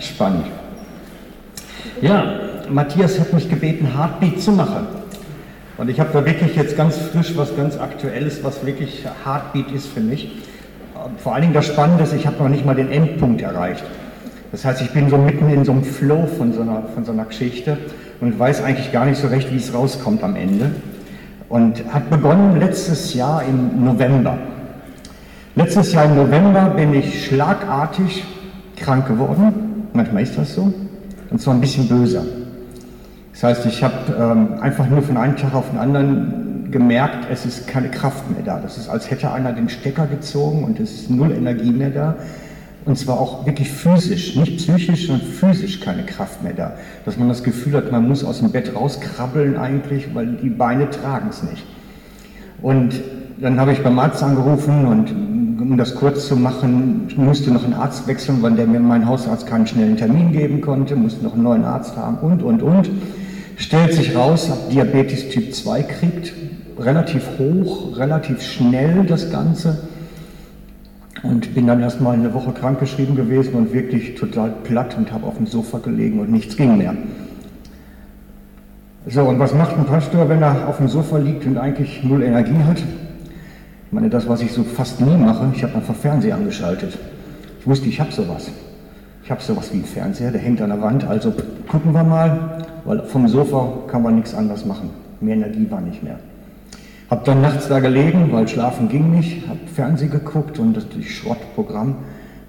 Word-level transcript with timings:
Spannend. 0.00 0.46
Ja, 2.00 2.24
Matthias 2.68 3.18
hat 3.18 3.32
mich 3.32 3.48
gebeten, 3.48 3.96
Heartbeat 3.96 4.40
zu 4.40 4.52
machen. 4.52 4.86
Und 5.78 5.90
ich 5.90 6.00
habe 6.00 6.10
da 6.12 6.24
wirklich 6.24 6.56
jetzt 6.56 6.76
ganz 6.76 6.96
frisch 6.96 7.36
was 7.36 7.54
ganz 7.56 7.76
Aktuelles, 7.78 8.42
was 8.42 8.64
wirklich 8.64 9.04
Heartbeat 9.24 9.70
ist 9.72 9.88
für 9.88 10.00
mich. 10.00 10.30
Vor 11.18 11.34
allen 11.34 11.42
Dingen 11.42 11.54
das 11.54 11.66
Spannende 11.66 12.04
ist, 12.04 12.14
ich 12.14 12.26
habe 12.26 12.42
noch 12.42 12.48
nicht 12.48 12.64
mal 12.64 12.74
den 12.74 12.90
Endpunkt 12.90 13.42
erreicht. 13.42 13.84
Das 14.52 14.64
heißt, 14.64 14.80
ich 14.80 14.90
bin 14.90 15.10
so 15.10 15.18
mitten 15.18 15.50
in 15.50 15.64
so 15.64 15.72
einem 15.72 15.84
Flow 15.84 16.26
von 16.26 16.52
so 16.52 16.62
einer, 16.62 16.84
von 16.94 17.04
so 17.04 17.12
einer 17.12 17.24
Geschichte 17.24 17.76
und 18.20 18.38
weiß 18.38 18.62
eigentlich 18.62 18.92
gar 18.92 19.04
nicht 19.04 19.20
so 19.20 19.28
recht, 19.28 19.52
wie 19.52 19.56
es 19.56 19.74
rauskommt 19.74 20.22
am 20.22 20.36
Ende. 20.36 20.70
Und 21.48 21.82
hat 21.92 22.10
begonnen 22.10 22.58
letztes 22.58 23.14
Jahr 23.14 23.42
im 23.44 23.84
November. 23.84 24.38
Letztes 25.54 25.92
Jahr 25.92 26.06
im 26.06 26.16
November 26.16 26.72
bin 26.76 26.94
ich 26.94 27.26
schlagartig 27.26 28.24
krank 28.76 29.06
geworden. 29.06 29.65
Manchmal 29.96 30.24
ist 30.24 30.36
das 30.36 30.54
so. 30.54 30.72
Und 31.30 31.40
zwar 31.40 31.54
ein 31.54 31.60
bisschen 31.60 31.88
böser. 31.88 32.22
Das 33.32 33.42
heißt, 33.42 33.66
ich 33.66 33.82
habe 33.82 33.94
ähm, 34.18 34.60
einfach 34.60 34.88
nur 34.88 35.02
von 35.02 35.16
einem 35.16 35.36
Tag 35.36 35.54
auf 35.54 35.70
den 35.70 35.78
anderen 35.78 36.68
gemerkt, 36.70 37.26
es 37.30 37.46
ist 37.46 37.66
keine 37.66 37.90
Kraft 37.90 38.30
mehr 38.30 38.42
da. 38.44 38.60
Das 38.60 38.76
ist, 38.76 38.88
als 38.88 39.10
hätte 39.10 39.32
einer 39.32 39.52
den 39.52 39.70
Stecker 39.70 40.06
gezogen 40.06 40.64
und 40.64 40.78
es 40.80 40.92
ist 40.92 41.10
null 41.10 41.32
Energie 41.32 41.70
mehr 41.70 41.90
da. 41.90 42.16
Und 42.84 42.98
zwar 42.98 43.18
auch 43.18 43.46
wirklich 43.46 43.70
physisch, 43.70 44.36
nicht 44.36 44.58
psychisch, 44.58 45.06
sondern 45.06 45.26
physisch 45.26 45.80
keine 45.80 46.04
Kraft 46.04 46.42
mehr 46.42 46.52
da. 46.52 46.74
Dass 47.04 47.16
man 47.16 47.28
das 47.28 47.42
Gefühl 47.42 47.74
hat, 47.74 47.90
man 47.90 48.06
muss 48.06 48.22
aus 48.22 48.40
dem 48.40 48.52
Bett 48.52 48.74
rauskrabbeln 48.74 49.56
eigentlich, 49.56 50.14
weil 50.14 50.26
die 50.42 50.50
Beine 50.50 50.90
tragen 50.90 51.28
es 51.30 51.42
nicht. 51.42 51.64
Und 52.62 53.00
dann 53.38 53.58
habe 53.58 53.72
ich 53.72 53.82
beim 53.82 53.98
Arzt 53.98 54.22
angerufen 54.22 54.86
und 54.86 55.25
um 55.60 55.76
das 55.76 55.94
kurz 55.94 56.26
zu 56.26 56.36
machen, 56.36 57.08
musste 57.16 57.50
noch 57.50 57.64
einen 57.64 57.74
Arzt 57.74 58.06
wechseln, 58.06 58.42
weil 58.42 58.52
der 58.52 58.66
mir 58.66 58.80
mein 58.80 59.06
Hausarzt 59.06 59.46
keinen 59.46 59.66
schnellen 59.66 59.96
Termin 59.96 60.32
geben 60.32 60.60
konnte, 60.60 60.96
musste 60.96 61.24
noch 61.24 61.34
einen 61.34 61.42
neuen 61.42 61.64
Arzt 61.64 61.96
haben 61.96 62.18
und, 62.18 62.42
und, 62.42 62.62
und. 62.62 62.90
Stellt 63.56 63.94
sich 63.94 64.14
raus, 64.14 64.50
habe 64.50 64.70
Diabetes 64.70 65.30
Typ 65.30 65.54
2 65.54 65.82
kriegt, 65.82 66.32
relativ 66.78 67.26
hoch, 67.38 67.96
relativ 67.96 68.42
schnell 68.42 69.04
das 69.06 69.30
Ganze 69.30 69.78
und 71.22 71.54
bin 71.54 71.66
dann 71.66 71.80
erstmal 71.80 72.14
eine 72.14 72.34
Woche 72.34 72.52
krankgeschrieben 72.52 73.16
gewesen 73.16 73.54
und 73.54 73.72
wirklich 73.72 74.14
total 74.14 74.52
platt 74.62 74.96
und 74.98 75.10
habe 75.12 75.26
auf 75.26 75.36
dem 75.36 75.46
Sofa 75.46 75.78
gelegen 75.78 76.20
und 76.20 76.30
nichts 76.30 76.56
ging 76.56 76.76
mehr. 76.76 76.94
So, 79.08 79.22
und 79.22 79.38
was 79.38 79.54
macht 79.54 79.76
ein 79.78 79.86
Pastor, 79.86 80.28
wenn 80.28 80.42
er 80.42 80.68
auf 80.68 80.78
dem 80.78 80.88
Sofa 80.88 81.18
liegt 81.18 81.46
und 81.46 81.56
eigentlich 81.58 82.02
null 82.02 82.22
Energie 82.22 82.62
hat? 82.66 82.82
Meine, 83.96 84.10
das, 84.10 84.28
was 84.28 84.42
ich 84.42 84.52
so 84.52 84.62
fast 84.62 85.00
nie 85.00 85.16
mache, 85.16 85.50
ich 85.54 85.62
habe 85.62 85.76
einfach 85.76 85.94
Fernseher 85.94 86.34
angeschaltet. 86.34 86.98
Ich 87.60 87.66
wusste, 87.66 87.88
ich 87.88 87.98
habe 87.98 88.12
sowas. 88.12 88.50
Ich 89.24 89.30
habe 89.30 89.40
sowas 89.40 89.70
wie 89.72 89.76
einen 89.76 89.86
Fernseher, 89.86 90.30
der 90.30 90.40
hängt 90.42 90.60
an 90.60 90.68
der 90.68 90.82
Wand, 90.82 91.04
also 91.04 91.32
gucken 91.66 91.94
wir 91.94 92.02
mal, 92.02 92.66
weil 92.84 93.04
vom 93.04 93.26
Sofa 93.26 93.72
kann 93.90 94.02
man 94.02 94.16
nichts 94.16 94.34
anderes 94.34 94.66
machen. 94.66 94.90
Mehr 95.22 95.36
Energie 95.36 95.66
war 95.70 95.80
nicht 95.80 96.02
mehr. 96.02 96.18
Hab 97.08 97.24
dann 97.24 97.40
nachts 97.40 97.68
da 97.68 97.80
gelegen, 97.80 98.30
weil 98.32 98.46
schlafen 98.46 98.90
ging 98.90 99.12
nicht, 99.12 99.48
hab 99.48 99.56
Fernsehen 99.74 100.10
geguckt 100.10 100.58
und 100.58 100.76
das 100.76 100.84
Schrottprogramm. 101.02 101.94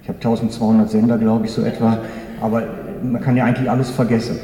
Ich 0.04 0.09
habe 0.09 0.17
1200 0.17 0.89
Sender, 0.89 1.17
glaube 1.17 1.45
ich, 1.45 1.54
so 1.54 1.61
etwa, 1.61 2.00
aber 2.42 2.64
man 3.02 3.22
kann 3.22 3.38
ja 3.38 3.45
eigentlich 3.45 3.72
alles 3.72 3.89
vergessen. 3.89 4.38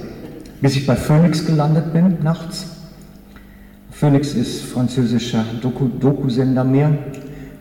Bis 0.62 0.78
ich 0.78 0.88
bei 0.88 0.96
Phoenix 0.96 1.46
gelandet 1.46 1.92
bin, 1.92 2.20
nachts. 2.24 2.73
Phoenix 4.04 4.34
ist 4.34 4.66
französischer 4.66 5.46
Doku, 5.62 5.88
Doku-Sender 5.88 6.66
mehr. 6.66 6.92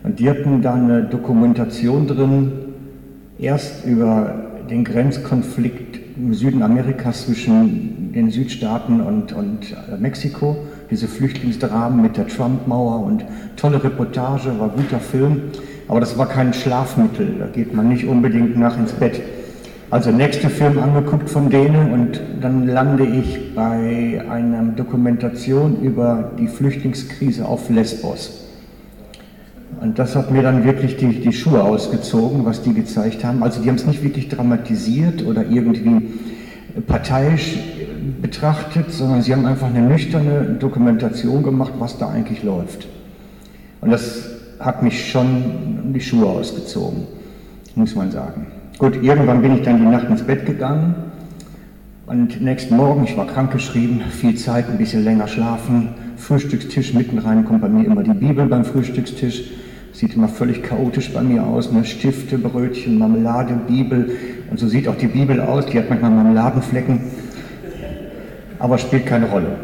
Und 0.03 0.19
die 0.19 0.29
hatten 0.29 0.61
da 0.61 0.73
eine 0.73 1.03
Dokumentation 1.03 2.05
drin, 2.05 2.51
erst 3.39 3.85
über 3.85 4.43
den 4.69 4.83
Grenzkonflikt 4.83 6.17
im 6.17 6.33
Süden 6.33 6.61
Amerikas 6.61 7.27
zwischen 7.27 8.11
den 8.11 8.29
Südstaaten 8.29 8.99
und, 8.99 9.31
und 9.31 9.73
Mexiko. 10.01 10.57
Diese 10.91 11.07
Flüchtlingsdramen 11.07 12.01
mit 12.01 12.17
der 12.17 12.27
Trump-Mauer 12.27 13.05
und 13.05 13.23
tolle 13.55 13.81
Reportage, 13.81 14.59
war 14.59 14.67
guter 14.67 14.99
Film, 14.99 15.43
aber 15.87 16.01
das 16.01 16.17
war 16.17 16.27
kein 16.27 16.53
Schlafmittel, 16.53 17.35
da 17.39 17.47
geht 17.47 17.73
man 17.73 17.87
nicht 17.87 18.05
unbedingt 18.05 18.59
nach 18.59 18.77
ins 18.77 18.91
Bett. 18.91 19.21
Also 19.93 20.09
nächster 20.09 20.49
Film 20.49 20.79
angeguckt 20.79 21.29
von 21.29 21.51
denen 21.51 21.91
und 21.93 22.19
dann 22.41 22.65
lande 22.65 23.05
ich 23.05 23.53
bei 23.53 24.23
einer 24.27 24.63
Dokumentation 24.63 25.83
über 25.83 26.31
die 26.39 26.47
Flüchtlingskrise 26.47 27.45
auf 27.45 27.69
Lesbos. 27.69 28.43
Und 29.81 29.99
das 29.99 30.15
hat 30.15 30.31
mir 30.31 30.41
dann 30.41 30.63
wirklich 30.63 30.97
die, 30.97 31.21
die 31.21 31.31
Schuhe 31.31 31.63
ausgezogen, 31.63 32.43
was 32.43 32.63
die 32.63 32.73
gezeigt 32.73 33.23
haben. 33.23 33.43
Also 33.43 33.61
die 33.61 33.69
haben 33.69 33.75
es 33.75 33.85
nicht 33.85 34.01
wirklich 34.01 34.29
dramatisiert 34.29 35.23
oder 35.27 35.45
irgendwie 35.47 36.09
parteiisch 36.87 37.59
betrachtet, 38.19 38.91
sondern 38.91 39.21
sie 39.21 39.31
haben 39.31 39.45
einfach 39.45 39.67
eine 39.67 39.81
nüchterne 39.81 40.55
Dokumentation 40.59 41.43
gemacht, 41.43 41.73
was 41.77 41.99
da 41.99 42.09
eigentlich 42.09 42.41
läuft. 42.41 42.87
Und 43.79 43.91
das 43.91 44.27
hat 44.59 44.81
mich 44.81 45.11
schon 45.11 45.93
die 45.93 46.01
Schuhe 46.01 46.25
ausgezogen, 46.25 47.05
muss 47.75 47.93
man 47.93 48.09
sagen. 48.09 48.47
Gut, 48.83 49.01
irgendwann 49.01 49.41
bin 49.41 49.55
ich 49.55 49.61
dann 49.61 49.77
die 49.77 49.85
Nacht 49.85 50.09
ins 50.09 50.23
Bett 50.23 50.45
gegangen 50.45 50.93
und 52.05 52.41
nächsten 52.41 52.75
Morgen, 52.75 53.05
ich 53.05 53.15
war 53.15 53.25
krankgeschrieben, 53.25 54.01
viel 54.11 54.35
Zeit, 54.35 54.69
ein 54.69 54.77
bisschen 54.77 55.05
länger 55.05 55.29
schlafen, 55.29 55.91
Frühstückstisch 56.17 56.93
mitten 56.93 57.17
rein 57.19 57.45
kommt 57.45 57.61
bei 57.61 57.69
mir 57.69 57.85
immer 57.85 58.03
die 58.03 58.13
Bibel 58.13 58.45
beim 58.45 58.65
Frühstückstisch. 58.65 59.45
Sieht 59.93 60.15
immer 60.15 60.27
völlig 60.27 60.63
chaotisch 60.63 61.13
bei 61.13 61.21
mir 61.21 61.45
aus, 61.45 61.71
ne? 61.71 61.85
Stifte, 61.85 62.37
Brötchen, 62.37 62.99
Marmelade, 62.99 63.57
Bibel. 63.69 64.17
Und 64.51 64.59
so 64.59 64.67
sieht 64.67 64.89
auch 64.89 64.97
die 64.97 65.07
Bibel 65.07 65.39
aus, 65.39 65.65
die 65.67 65.79
hat 65.79 65.89
manchmal 65.89 66.11
Marmeladenflecken 66.11 66.99
aber 68.59 68.77
spielt 68.77 69.05
keine 69.05 69.27
Rolle. 69.27 69.55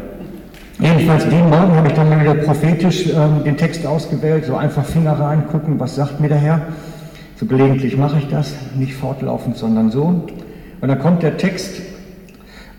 Jedenfalls 0.78 1.28
den 1.28 1.50
Morgen 1.50 1.74
habe 1.74 1.88
ich 1.88 1.92
dann 1.92 2.20
wieder 2.22 2.36
prophetisch 2.36 3.08
ähm, 3.08 3.44
den 3.44 3.58
Text 3.58 3.84
ausgewählt, 3.84 4.46
so 4.46 4.56
einfach 4.56 4.86
Finger 4.86 5.12
rein, 5.12 5.42
gucken, 5.52 5.78
was 5.78 5.96
sagt 5.96 6.20
mir 6.20 6.28
der 6.28 6.38
Herr. 6.38 6.62
So 7.40 7.46
gelegentlich 7.46 7.96
mache 7.96 8.18
ich 8.18 8.28
das, 8.28 8.54
nicht 8.74 8.92
fortlaufend, 8.94 9.56
sondern 9.56 9.90
so. 9.90 10.02
Und 10.02 10.88
dann 10.88 10.98
kommt 10.98 11.22
der 11.22 11.38
Text, 11.38 11.80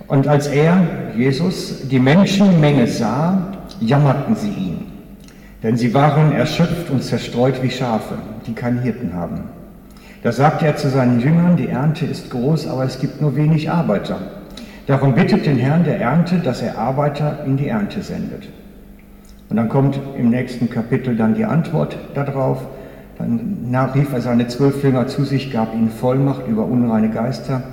und 0.07 0.27
als 0.27 0.45
er, 0.45 0.85
Jesus, 1.17 1.87
die 1.89 1.97
Menschenmenge 1.97 2.85
sah, 2.85 3.53
jammerten 3.79 4.35
sie 4.35 4.49
ihn, 4.51 4.85
denn 5.63 5.77
sie 5.77 5.95
waren 5.95 6.31
erschöpft 6.31 6.91
und 6.91 7.01
zerstreut 7.01 7.63
wie 7.63 7.71
Schafe, 7.71 8.13
die 8.45 8.53
keinen 8.53 8.83
Hirten 8.83 9.15
haben. 9.15 9.45
Da 10.21 10.31
sagte 10.31 10.67
er 10.67 10.75
zu 10.75 10.91
seinen 10.91 11.19
Jüngern, 11.19 11.57
die 11.57 11.67
Ernte 11.67 12.05
ist 12.05 12.29
groß, 12.29 12.67
aber 12.67 12.83
es 12.83 12.99
gibt 12.99 13.19
nur 13.19 13.35
wenig 13.35 13.71
Arbeiter. 13.71 14.19
Darum 14.85 15.15
bittet 15.15 15.47
den 15.47 15.57
Herrn 15.57 15.85
der 15.85 15.99
Ernte, 15.99 16.37
dass 16.37 16.61
er 16.61 16.77
Arbeiter 16.77 17.45
in 17.47 17.57
die 17.57 17.69
Ernte 17.69 18.03
sendet. 18.03 18.47
Und 19.49 19.57
dann 19.57 19.69
kommt 19.69 19.99
im 20.19 20.29
nächsten 20.29 20.69
Kapitel 20.69 21.15
dann 21.15 21.33
die 21.33 21.45
Antwort 21.45 21.97
darauf. 22.13 22.59
Dann 23.17 23.75
rief 23.93 24.13
er 24.13 24.21
seine 24.21 24.47
zwölf 24.47 24.83
Jünger 24.83 25.07
zu 25.07 25.23
sich, 25.23 25.51
gab 25.51 25.73
ihnen 25.73 25.89
Vollmacht 25.89 26.47
über 26.47 26.65
unreine 26.65 27.09
Geister, 27.09 27.63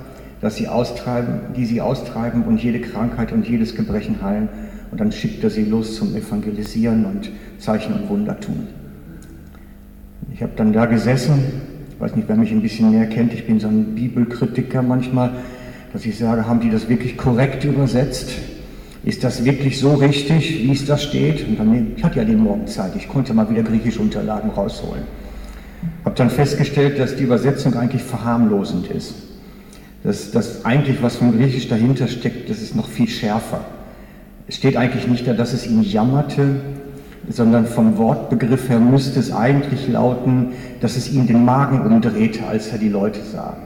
dass 0.41 0.55
sie 0.55 0.67
austreiben, 0.67 1.53
die 1.55 1.65
sie 1.65 1.81
austreiben 1.81 2.43
und 2.43 2.61
jede 2.61 2.79
Krankheit 2.79 3.31
und 3.31 3.47
jedes 3.47 3.75
Gebrechen 3.75 4.21
heilen. 4.21 4.49
Und 4.91 5.01
dann 5.01 5.11
schickt 5.11 5.43
er 5.43 5.49
sie 5.49 5.65
los 5.65 5.95
zum 5.95 6.15
Evangelisieren 6.15 7.05
und 7.05 7.29
Zeichen 7.59 7.93
und 7.93 8.09
Wunder 8.09 8.39
tun. 8.39 8.67
Ich 10.33 10.41
habe 10.41 10.53
dann 10.55 10.73
da 10.73 10.85
gesessen, 10.85 11.43
ich 11.91 11.99
weiß 11.99 12.15
nicht, 12.15 12.27
wer 12.27 12.35
mich 12.35 12.51
ein 12.51 12.61
bisschen 12.61 12.91
näher 12.91 13.07
kennt, 13.07 13.33
ich 13.33 13.45
bin 13.45 13.59
so 13.59 13.67
ein 13.67 13.95
Bibelkritiker 13.95 14.81
manchmal 14.81 15.31
dass 15.93 16.05
ich 16.05 16.17
sage, 16.17 16.47
haben 16.47 16.59
die 16.59 16.69
das 16.69 16.89
wirklich 16.89 17.17
korrekt 17.17 17.63
übersetzt? 17.63 18.31
Ist 19.03 19.23
das 19.23 19.45
wirklich 19.45 19.79
so 19.79 19.93
richtig, 19.93 20.63
wie 20.63 20.71
es 20.71 20.85
da 20.85 20.97
steht? 20.97 21.47
Und 21.47 21.57
dann, 21.57 21.93
ich 21.95 22.03
hatte 22.03 22.19
ja 22.19 22.25
den 22.25 22.39
Morgen 22.39 22.67
Zeit, 22.67 22.95
ich 22.95 23.07
konnte 23.07 23.33
mal 23.33 23.49
wieder 23.49 23.63
griechische 23.63 23.99
Unterlagen 23.99 24.49
rausholen. 24.49 25.03
Habe 26.05 26.15
dann 26.15 26.29
festgestellt, 26.29 26.99
dass 26.99 27.15
die 27.15 27.23
Übersetzung 27.23 27.75
eigentlich 27.75 28.03
verharmlosend 28.03 28.87
ist. 28.87 29.13
Dass 30.03 30.31
das 30.31 30.65
eigentlich, 30.65 31.01
was 31.01 31.17
von 31.17 31.37
Griechisch 31.37 31.67
dahinter 31.67 32.07
steckt, 32.07 32.49
das 32.49 32.61
ist 32.61 32.75
noch 32.75 32.87
viel 32.87 33.07
schärfer. 33.07 33.65
Es 34.47 34.55
steht 34.55 34.77
eigentlich 34.77 35.07
nicht 35.07 35.27
da, 35.27 35.33
dass 35.33 35.53
es 35.53 35.67
ihn 35.67 35.83
jammerte, 35.83 36.55
sondern 37.29 37.67
vom 37.67 37.97
Wortbegriff 37.97 38.69
her 38.69 38.79
müsste 38.79 39.19
es 39.19 39.31
eigentlich 39.31 39.87
lauten, 39.87 40.53
dass 40.81 40.97
es 40.97 41.11
ihm 41.11 41.27
den 41.27 41.45
Magen 41.45 41.81
umdrehte, 41.81 42.47
als 42.47 42.69
er 42.69 42.79
die 42.79 42.89
Leute 42.89 43.19
sah. 43.31 43.57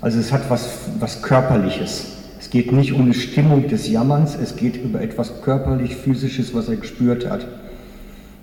Also 0.00 0.18
es 0.18 0.32
hat 0.32 0.48
was, 0.48 0.70
was 0.98 1.22
Körperliches. 1.22 2.16
Es 2.38 2.50
geht 2.50 2.72
nicht 2.72 2.92
um 2.92 3.02
eine 3.02 3.14
Stimmung 3.14 3.68
des 3.68 3.88
Jammerns, 3.88 4.36
es 4.40 4.56
geht 4.56 4.82
über 4.82 5.00
etwas 5.00 5.42
körperlich 5.42 5.96
Physisches, 5.96 6.54
was 6.54 6.68
er 6.68 6.76
gespürt 6.76 7.28
hat. 7.28 7.46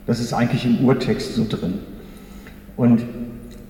Das 0.05 0.19
ist 0.19 0.33
eigentlich 0.33 0.65
im 0.65 0.85
Urtext 0.85 1.35
so 1.35 1.45
drin. 1.47 1.79
Und 2.77 3.03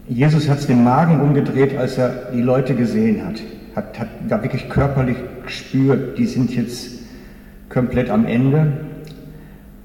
Jesus 0.07 0.48
hat 0.48 0.59
es 0.59 0.68
den 0.68 0.83
Magen 0.83 1.19
umgedreht, 1.21 1.75
als 1.77 1.98
er 1.98 2.31
die 2.33 2.42
Leute 2.42 2.75
gesehen 2.75 3.25
hat. 3.25 3.42
Hat, 3.75 4.00
hat 4.00 4.07
da 4.27 4.44
wirklich 4.44 4.69
körperlich 4.69 5.18
gespürt, 5.44 6.18
die 6.18 6.27
sind 6.27 6.56
jetzt 6.56 7.00
komplett 7.69 8.09
am 8.09 8.25
Ende. 8.25 8.74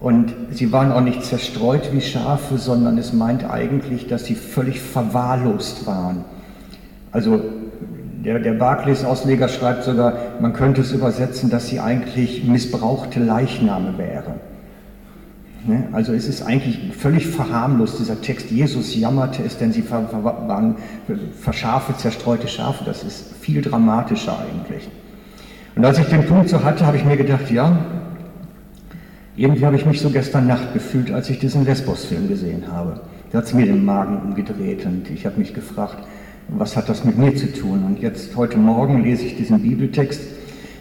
Und 0.01 0.35
sie 0.51 0.71
waren 0.73 0.93
auch 0.93 1.01
nicht 1.01 1.25
zerstreut 1.25 1.91
wie 1.93 2.01
Schafe, 2.01 2.59
sondern 2.59 2.99
es 2.99 3.13
meint 3.13 3.49
eigentlich, 3.49 4.09
dass 4.09 4.25
sie 4.25 4.35
völlig 4.35 4.81
verwahrlost 4.81 5.87
waren. 5.87 6.25
Also 7.13 7.41
Der, 8.25 8.39
der 8.39 8.53
Barclays-Ausleger 8.55 9.49
schreibt 9.49 9.83
sogar, 9.83 10.15
man 10.41 10.53
könnte 10.53 10.83
es 10.83 10.93
übersetzen, 10.93 11.51
dass 11.51 11.67
sie 11.67 11.81
eigentlich 11.81 12.45
missbrauchte 12.45 13.19
Leichname 13.19 13.99
wäre. 13.99 14.35
Ne? 15.65 15.89
Also 15.93 16.13
es 16.13 16.27
ist 16.27 16.43
eigentlich 16.43 16.79
völlig 16.97 17.27
verharmlost, 17.27 17.99
dieser 17.99 18.21
Text. 18.21 18.51
Jesus 18.51 18.97
jammerte 18.97 19.43
es, 19.45 19.59
denn 19.59 19.73
sie 19.73 19.89
waren 19.91 20.77
verschafe, 21.41 21.97
zerstreute 21.97 22.49
Schafe. 22.49 22.85
Das 22.85 23.05
ist 23.05 23.37
viel 23.41 23.63
dramatischer 23.63 24.39
eigentlich. 24.39 24.89
Und 25.75 25.85
als 25.85 25.99
ich 25.99 26.07
den 26.07 26.27
Punkt 26.27 26.49
so 26.49 26.63
hatte, 26.63 26.85
habe 26.87 26.97
ich 26.97 27.05
mir 27.05 27.17
gedacht, 27.17 27.51
ja, 27.51 27.79
irgendwie 29.37 29.65
habe 29.65 29.77
ich 29.77 29.87
mich 29.87 30.01
so 30.01 30.11
gestern 30.11 30.47
Nacht 30.47 30.75
gefühlt, 30.75 31.11
als 31.11 31.31
ich 31.31 31.39
diesen 31.39 31.65
Lesbos-Film 31.65 32.29
gesehen 32.29 32.65
habe. 32.71 33.01
Da 33.31 33.39
hat 33.39 33.47
es 33.47 33.55
mir 33.55 33.65
den 33.65 33.85
Magen 33.85 34.19
umgedreht 34.19 34.85
und 34.85 35.09
ich 35.11 35.25
habe 35.25 35.39
mich 35.39 35.55
gefragt, 35.55 35.97
was 36.49 36.77
hat 36.77 36.89
das 36.89 37.05
mit 37.05 37.17
mir 37.17 37.35
zu 37.35 37.51
tun? 37.51 37.85
Und 37.85 38.03
jetzt 38.03 38.37
heute 38.37 38.59
Morgen 38.59 39.03
lese 39.03 39.25
ich 39.25 39.37
diesen 39.37 39.63
Bibeltext. 39.63 40.21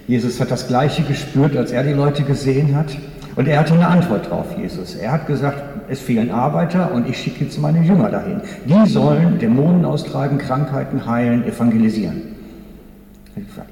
Jesus 0.07 0.41
hat 0.41 0.51
das 0.51 0.67
Gleiche 0.67 1.03
gespürt, 1.03 1.55
als 1.55 1.71
er 1.71 1.83
die 1.83 1.93
Leute 1.93 2.23
gesehen 2.23 2.75
hat. 2.75 2.97
Und 3.35 3.47
er 3.47 3.59
hatte 3.59 3.73
eine 3.73 3.87
Antwort 3.87 4.29
drauf, 4.29 4.45
Jesus. 4.57 4.95
Er 4.95 5.11
hat 5.13 5.27
gesagt, 5.27 5.63
es 5.89 5.99
fehlen 5.99 6.31
Arbeiter 6.31 6.93
und 6.93 7.07
ich 7.09 7.17
schicke 7.17 7.45
jetzt 7.45 7.59
meine 7.59 7.81
Jünger 7.81 8.09
dahin. 8.09 8.41
Die 8.65 8.89
sollen 8.89 9.39
Dämonen 9.39 9.85
austreiben, 9.85 10.37
Krankheiten 10.37 11.05
heilen, 11.05 11.45
evangelisieren. 11.45 12.21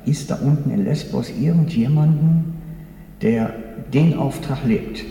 Ist 0.06 0.32
da 0.32 0.36
unten 0.42 0.72
in 0.72 0.86
Lesbos 0.86 1.30
irgendjemanden, 1.30 2.54
der 3.22 3.54
den 3.94 4.18
Auftrag 4.18 4.60
lebt? 4.66 5.04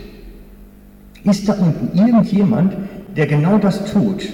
Ist 1.23 1.47
da 1.47 1.53
unten 1.53 1.97
irgendjemand, 1.97 2.73
der 3.15 3.27
genau 3.27 3.57
das 3.57 3.91
tut? 3.91 4.27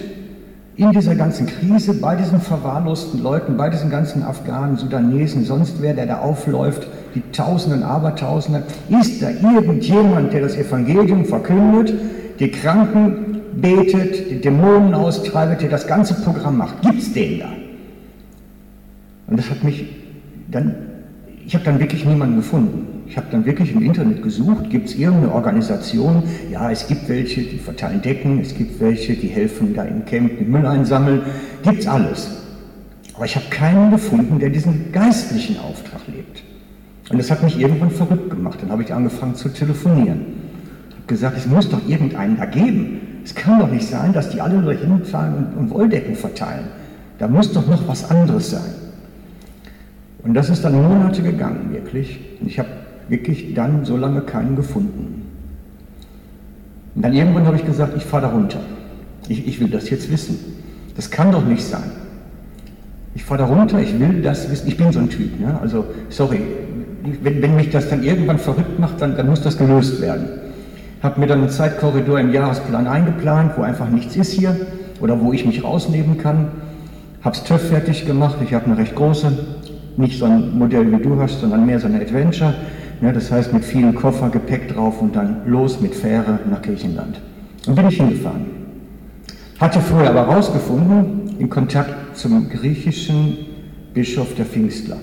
In 0.78 0.92
dieser 0.92 1.16
ganzen 1.16 1.48
Krise, 1.48 1.94
bei 1.94 2.16
diesen 2.16 2.42
verwahrlosten 2.42 3.24
Leuten, 3.24 3.56
bei 3.56 3.70
diesen 3.70 3.90
ganzen 3.90 4.24
Afghanen, 4.24 4.78
Sudanesen, 4.78 5.46
sonst 5.46 5.82
wer, 5.82 5.94
der 5.94 6.06
da 6.06 6.20
aufläuft, 6.20 6.88
die 7.16 7.24
Tausenden, 7.32 7.84
Abertausenden, 7.84 8.64
ist 8.90 9.22
da 9.22 9.30
irgendjemand, 9.30 10.34
der 10.34 10.42
das 10.42 10.56
Evangelium 10.56 11.26
verkündet, 11.26 11.94
die 12.40 12.52
Kranken 12.52 13.42
betet, 13.56 14.30
die 14.30 14.42
Dämonen 14.42 14.94
austreibt, 14.94 15.62
der 15.62 15.70
das 15.70 15.88
ganze 15.88 16.14
Programm 16.16 16.58
macht? 16.58 16.82
Gibt 16.82 17.02
es 17.02 17.14
den 17.14 17.40
da? 17.40 17.48
Und 19.28 19.40
das 19.40 19.50
hat 19.50 19.64
mich 19.64 19.86
dann, 20.52 20.76
ich 21.46 21.56
habe 21.56 21.66
dann 21.66 21.80
wirklich 21.80 22.06
niemanden 22.06 22.38
gefunden. 22.38 23.04
Ich 23.08 23.18
habe 23.18 23.28
dann 23.32 23.46
wirklich 23.46 23.72
im 23.72 23.82
Internet 23.84 24.24
gesucht, 24.24 24.70
gibt 24.70 24.90
es 24.90 24.96
irgendeine 24.96 25.34
Organisation? 25.34 26.24
Ja, 26.52 26.72
es 26.72 26.88
gibt 26.88 27.08
welche, 27.08 27.42
die 27.42 27.58
verteilen 27.58 28.02
Decken, 28.02 28.40
es 28.40 28.56
gibt 28.56 28.80
welche, 28.80 29.14
die 29.14 29.28
helfen 29.28 29.74
da 29.76 29.84
im 29.84 30.06
Camp 30.06 30.40
mit 30.40 30.50
Müll 30.50 30.66
einsammeln, 30.66 31.22
gibt 31.64 31.82
es 31.82 31.88
alles. 31.88 32.30
Aber 33.14 33.26
ich 33.26 33.36
habe 33.36 33.46
keinen 33.50 33.92
gefunden, 33.92 34.40
der 34.40 34.50
diesen 34.50 34.92
geistlichen 34.92 35.58
Auftrag 35.60 36.02
lebt. 36.08 36.35
Und 37.10 37.18
das 37.18 37.30
hat 37.30 37.44
mich 37.44 37.60
irgendwann 37.60 37.92
verrückt 37.92 38.30
gemacht. 38.30 38.60
Dann 38.62 38.72
habe 38.72 38.84
ich 38.84 38.94
angefangen 38.94 39.36
zu 39.36 39.50
telefonieren. 39.50 40.22
Ich 40.90 40.96
habe 40.96 41.08
gesagt, 41.08 41.38
es 41.38 41.46
muss 41.46 41.70
doch 41.70 41.88
irgendeinen 41.88 42.38
da 42.38 42.46
geben. 42.46 43.00
Es 43.24 43.34
kann 43.36 43.60
doch 43.60 43.72
nicht 43.72 43.88
sein, 43.88 44.14
dass 44.14 44.30
die 44.30 44.42
alle 44.42 44.56
nur 44.56 44.74
hinfahren 44.74 45.36
und, 45.36 45.58
und 45.58 45.70
Wolldecken 45.70 46.16
verteilen. 46.16 46.66
Da 47.20 47.28
muss 47.28 47.52
doch 47.54 47.68
noch 47.68 47.88
was 47.88 48.10
anderes 48.10 48.52
sein. 48.52 48.74
Und 50.24 50.34
das 50.34 50.50
ist 50.50 50.66
dann 50.66 50.74
Monate 50.74 51.22
gegangen, 51.22 51.72
wirklich. 51.72 52.20
Und 52.42 52.48
ich 52.48 52.58
habe 52.58 52.70
wirklich 53.08 53.54
dann 53.54 53.86
so 53.86 53.96
lange 53.96 54.22
keinen 54.22 54.56
gefunden. 54.56 55.24
Und 56.96 57.02
dann 57.02 57.14
irgendwann 57.14 57.46
habe 57.46 57.56
ich 57.56 57.66
gesagt, 57.66 57.94
ich 57.96 58.04
fahre 58.04 58.24
da 58.24 58.30
runter. 58.30 58.60
Ich, 59.28 59.48
ich 59.48 59.60
will 59.60 59.68
das 59.68 59.90
jetzt 59.90 60.12
wissen. 60.12 60.40
Das 60.96 61.12
kann 61.12 61.32
doch 61.32 61.46
nicht 61.46 61.64
sein. 61.64 61.92
Ich 63.14 63.24
fahre 63.24 63.40
da 63.40 63.46
runter, 63.46 63.80
ich 63.80 64.00
will 64.00 64.22
das 64.22 64.50
wissen. 64.50 64.68
Ich 64.68 64.78
bin 64.78 64.92
so 64.92 65.00
ein 65.00 65.10
Typ. 65.10 65.40
Ne? 65.40 65.60
Also, 65.62 65.86
sorry, 66.10 66.42
wenn, 67.22 67.42
wenn, 67.42 67.56
mich 67.56 67.70
das 67.70 67.90
dann 67.90 68.04
irgendwann 68.04 68.38
verrückt 68.38 68.80
macht, 68.80 69.02
dann, 69.02 69.16
dann 69.16 69.28
muss 69.28 69.42
das 69.42 69.58
gelöst 69.58 70.02
werden. 70.02 70.26
Habe 71.02 71.20
mir 71.20 71.28
dann 71.28 71.42
einen 71.42 71.50
Zeitkorridor 71.50 72.20
im 72.20 72.34
Jahresplan 72.34 72.88
eingeplant, 72.88 73.54
wo 73.58 73.62
einfach 73.62 73.90
nichts 73.90 74.16
ist 74.16 74.32
hier 74.32 74.56
oder 75.02 75.22
wo 75.22 75.34
ich 75.34 75.46
mich 75.46 75.64
rausnehmen 75.64 76.18
kann. 76.18 76.48
Habe 77.22 77.36
es 77.36 77.44
TÜV 77.44 77.62
fertig 77.62 78.06
gemacht. 78.06 78.38
Ich 78.44 78.54
habe 78.54 78.66
eine 78.66 78.78
recht 78.78 78.96
große, 78.96 79.32
nicht 79.98 80.20
so 80.20 80.26
ein 80.26 80.58
Modell 80.58 80.92
wie 80.92 81.02
du 81.02 81.20
hast, 81.20 81.42
sondern 81.42 81.66
mehr 81.66 81.80
so 81.80 81.88
eine 81.88 82.02
Adventure. 82.02 82.54
Ja, 83.02 83.12
das 83.12 83.32
heißt 83.32 83.54
mit 83.54 83.66
vielen 83.66 83.94
Koffer, 83.94 84.30
Gepäck 84.30 84.74
drauf 84.74 85.02
und 85.02 85.16
dann 85.16 85.42
los 85.46 85.82
mit 85.82 85.94
Fähre 85.94 86.40
nach 86.50 86.62
Griechenland. 86.62 87.20
Und 87.68 87.76
bin 87.76 87.88
ich 87.88 87.98
hingefahren. 87.98 88.46
Hatte 89.60 89.80
vorher 89.80 90.10
aber 90.10 90.28
herausgefunden, 90.28 91.36
in 91.40 91.50
Kontakt 91.50 92.18
zum 92.18 92.50
griechischen 92.50 93.38
Bischof 93.94 94.36
der 94.36 94.46
Pfingstler. 94.46 94.98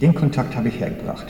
Den 0.00 0.14
Kontakt 0.14 0.56
habe 0.56 0.68
ich 0.68 0.80
hergebracht. 0.80 1.26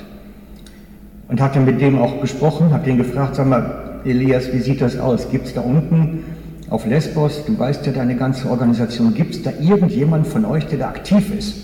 Und 1.28 1.40
hatte 1.40 1.60
mit 1.60 1.80
dem 1.80 1.98
auch 1.98 2.20
gesprochen, 2.20 2.72
habe 2.72 2.84
den 2.84 2.98
gefragt, 2.98 3.36
sag 3.36 3.46
mal, 3.46 4.00
Elias, 4.04 4.52
wie 4.52 4.60
sieht 4.60 4.80
das 4.80 4.98
aus? 4.98 5.30
Gibt 5.30 5.46
es 5.46 5.54
da 5.54 5.60
unten 5.60 6.24
auf 6.70 6.86
Lesbos, 6.86 7.44
du 7.46 7.58
weißt 7.58 7.86
ja 7.86 7.92
deine 7.92 8.16
ganze 8.16 8.50
Organisation, 8.50 9.14
gibt 9.14 9.34
es 9.34 9.42
da 9.42 9.50
irgendjemand 9.60 10.26
von 10.26 10.44
euch, 10.44 10.66
der 10.66 10.78
da 10.78 10.88
aktiv 10.88 11.32
ist? 11.36 11.56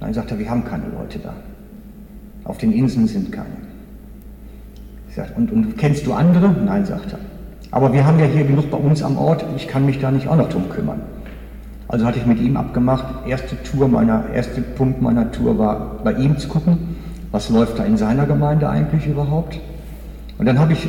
Nein, 0.00 0.14
sagt 0.14 0.30
er, 0.30 0.38
wir 0.38 0.50
haben 0.50 0.64
keine 0.64 0.84
Leute 0.96 1.18
da. 1.18 1.34
Auf 2.44 2.58
den 2.58 2.72
Inseln 2.72 3.06
sind 3.06 3.30
keine. 3.30 3.48
Ich 5.08 5.16
sag, 5.16 5.36
und, 5.36 5.52
und 5.52 5.76
kennst 5.76 6.06
du 6.06 6.12
andere? 6.12 6.54
Nein, 6.64 6.84
sagt 6.86 7.12
er. 7.12 7.18
Aber 7.72 7.92
wir 7.92 8.04
haben 8.04 8.18
ja 8.18 8.24
hier 8.24 8.44
genug 8.44 8.70
bei 8.70 8.78
uns 8.78 9.02
am 9.02 9.16
Ort, 9.16 9.44
ich 9.56 9.68
kann 9.68 9.86
mich 9.86 10.00
da 10.00 10.10
nicht 10.10 10.26
auch 10.26 10.36
noch 10.36 10.48
drum 10.48 10.68
kümmern. 10.70 11.00
Also 11.90 12.06
hatte 12.06 12.20
ich 12.20 12.26
mit 12.26 12.38
ihm 12.40 12.56
abgemacht, 12.56 13.26
erste 13.26 13.60
Tour 13.64 13.88
meiner, 13.88 14.30
erste 14.32 14.60
Punkt 14.60 15.02
meiner 15.02 15.32
Tour 15.32 15.58
war 15.58 15.98
bei 16.04 16.12
ihm 16.12 16.38
zu 16.38 16.46
gucken, 16.46 16.78
was 17.32 17.50
läuft 17.50 17.80
da 17.80 17.84
in 17.84 17.96
seiner 17.96 18.26
Gemeinde 18.26 18.68
eigentlich 18.68 19.08
überhaupt. 19.08 19.58
Und 20.38 20.46
dann 20.46 20.60
habe 20.60 20.72
ich 20.72 20.88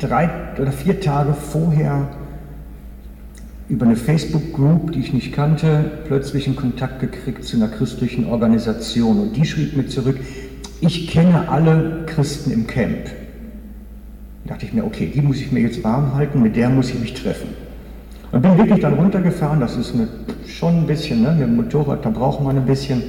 drei 0.00 0.28
oder 0.60 0.72
vier 0.72 1.00
Tage 1.00 1.34
vorher 1.34 2.08
über 3.68 3.86
eine 3.86 3.94
Facebook-Group, 3.94 4.90
die 4.90 4.98
ich 4.98 5.12
nicht 5.12 5.32
kannte, 5.32 5.84
plötzlich 6.08 6.48
in 6.48 6.56
Kontakt 6.56 6.98
gekriegt 6.98 7.44
zu 7.44 7.56
einer 7.56 7.68
christlichen 7.68 8.26
Organisation. 8.26 9.20
Und 9.20 9.36
die 9.36 9.44
schrieb 9.44 9.76
mir 9.76 9.86
zurück, 9.86 10.18
ich 10.80 11.06
kenne 11.06 11.48
alle 11.48 12.02
Christen 12.06 12.50
im 12.50 12.66
Camp. 12.66 13.04
Da 14.46 14.54
dachte 14.54 14.66
ich 14.66 14.72
mir, 14.72 14.84
okay, 14.84 15.12
die 15.14 15.22
muss 15.22 15.36
ich 15.36 15.52
mir 15.52 15.60
jetzt 15.60 15.84
warm 15.84 16.12
halten, 16.14 16.42
mit 16.42 16.56
der 16.56 16.70
muss 16.70 16.90
ich 16.90 16.98
mich 16.98 17.14
treffen. 17.14 17.69
Und 18.32 18.42
bin 18.42 18.56
wirklich 18.58 18.80
dann 18.80 18.94
runtergefahren, 18.94 19.60
das 19.60 19.76
ist 19.76 19.94
eine, 19.94 20.08
schon 20.46 20.78
ein 20.78 20.86
bisschen, 20.86 21.22
ne, 21.22 21.32
mit 21.32 21.48
dem 21.48 21.56
Motorrad, 21.56 22.04
da 22.04 22.10
braucht 22.10 22.42
man 22.42 22.56
ein 22.56 22.66
bisschen, 22.66 23.02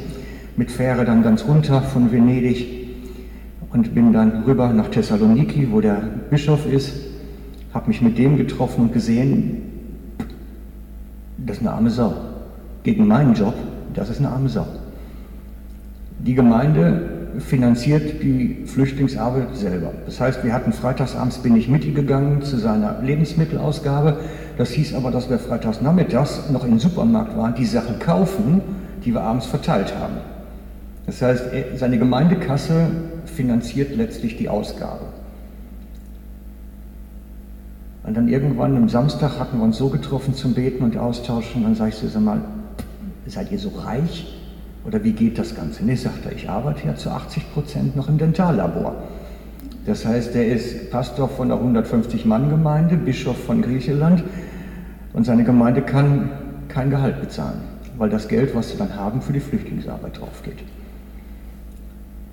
mit 0.58 0.72
Fähre 0.72 1.06
dann 1.06 1.24
ganz 1.24 1.46
runter 1.46 1.82
von 1.82 2.12
Venedig 2.12 2.90
und 3.72 3.94
bin 3.94 4.12
dann 4.12 4.44
rüber 4.44 4.74
nach 4.74 4.90
Thessaloniki, 4.90 5.72
wo 5.72 5.80
der 5.80 6.02
Bischof 6.30 6.66
ist, 6.66 6.94
habe 7.74 7.88
mich 7.88 8.02
mit 8.02 8.18
dem 8.18 8.36
getroffen 8.38 8.82
und 8.82 8.94
gesehen, 8.94 9.62
das 11.38 11.58
ist 11.58 11.62
eine 11.62 11.72
arme 11.72 11.90
Sau. 11.90 12.14
Gegen 12.84 13.08
meinen 13.08 13.34
Job, 13.34 13.54
das 13.94 14.10
ist 14.10 14.20
eine 14.20 14.30
arme 14.30 14.50
Sau. 14.50 14.68
Die 16.20 16.36
Gemeinde 16.36 17.22
finanziert 17.40 18.22
die 18.22 18.64
Flüchtlingsarbeit 18.66 19.56
selber. 19.56 19.92
Das 20.06 20.20
heißt, 20.20 20.44
wir 20.44 20.54
hatten 20.54 20.74
freitagsabends 20.74 21.38
bin 21.38 21.56
ich 21.56 21.70
mitgegangen 21.70 22.42
zu 22.42 22.58
seiner 22.58 23.02
Lebensmittelausgabe. 23.02 24.18
Das 24.62 24.70
hieß 24.70 24.94
aber, 24.94 25.10
dass 25.10 25.28
wir 25.28 25.40
freitags 25.40 25.82
nachmittags 25.82 26.52
noch 26.52 26.64
im 26.66 26.78
Supermarkt 26.78 27.36
waren, 27.36 27.56
die 27.56 27.66
Sachen 27.66 27.98
kaufen, 27.98 28.62
die 29.04 29.12
wir 29.12 29.22
abends 29.22 29.48
verteilt 29.48 29.96
haben. 30.00 30.18
Das 31.08 31.20
heißt, 31.20 31.46
seine 31.78 31.98
Gemeindekasse 31.98 32.92
finanziert 33.26 33.96
letztlich 33.96 34.38
die 34.38 34.50
Ausgabe. 34.50 35.06
Und 38.04 38.16
dann 38.16 38.28
irgendwann 38.28 38.78
am 38.78 38.88
Samstag 38.88 39.40
hatten 39.40 39.58
wir 39.58 39.64
uns 39.64 39.80
so 39.80 39.90
getroffen 39.90 40.36
zum 40.36 40.54
Beten 40.54 40.84
und 40.84 40.96
Austauschen. 40.96 41.64
Und 41.64 41.64
dann 41.64 41.76
sage 41.76 41.90
ich 41.90 41.96
so, 41.96 42.08
sag 42.08 42.22
mal, 42.22 42.42
seid 43.26 43.52
ihr 43.52 43.58
so 43.58 43.70
reich? 43.70 44.38
Oder 44.86 45.04
wie 45.04 45.14
geht 45.14 45.40
das 45.40 45.56
Ganze? 45.56 45.84
Nee, 45.84 45.96
sagt 45.96 46.28
er, 46.28 46.34
ich 46.34 46.48
arbeite 46.48 46.86
ja 46.86 46.94
zu 46.94 47.10
80 47.10 47.52
Prozent 47.52 47.96
noch 47.96 48.10
im 48.10 48.20
Dentallabor. 48.20 48.94
Das 49.88 50.06
heißt, 50.06 50.36
er 50.36 50.46
ist 50.46 50.92
Pastor 50.92 51.28
von 51.30 51.50
der 51.50 51.58
150-Mann-Gemeinde, 51.58 52.98
Bischof 52.98 53.44
von 53.44 53.64
Griechenland 53.64 54.24
und 55.14 55.26
seine 55.26 55.44
Gemeinde 55.44 55.82
kann 55.82 56.30
kein 56.68 56.90
Gehalt 56.90 57.20
bezahlen, 57.20 57.62
weil 57.98 58.10
das 58.10 58.28
Geld, 58.28 58.56
was 58.56 58.70
sie 58.70 58.78
dann 58.78 58.96
haben, 58.96 59.22
für 59.22 59.34
die 59.34 59.40
Flüchtlingsarbeit 59.40 60.20
drauf 60.20 60.42
geht. 60.44 60.60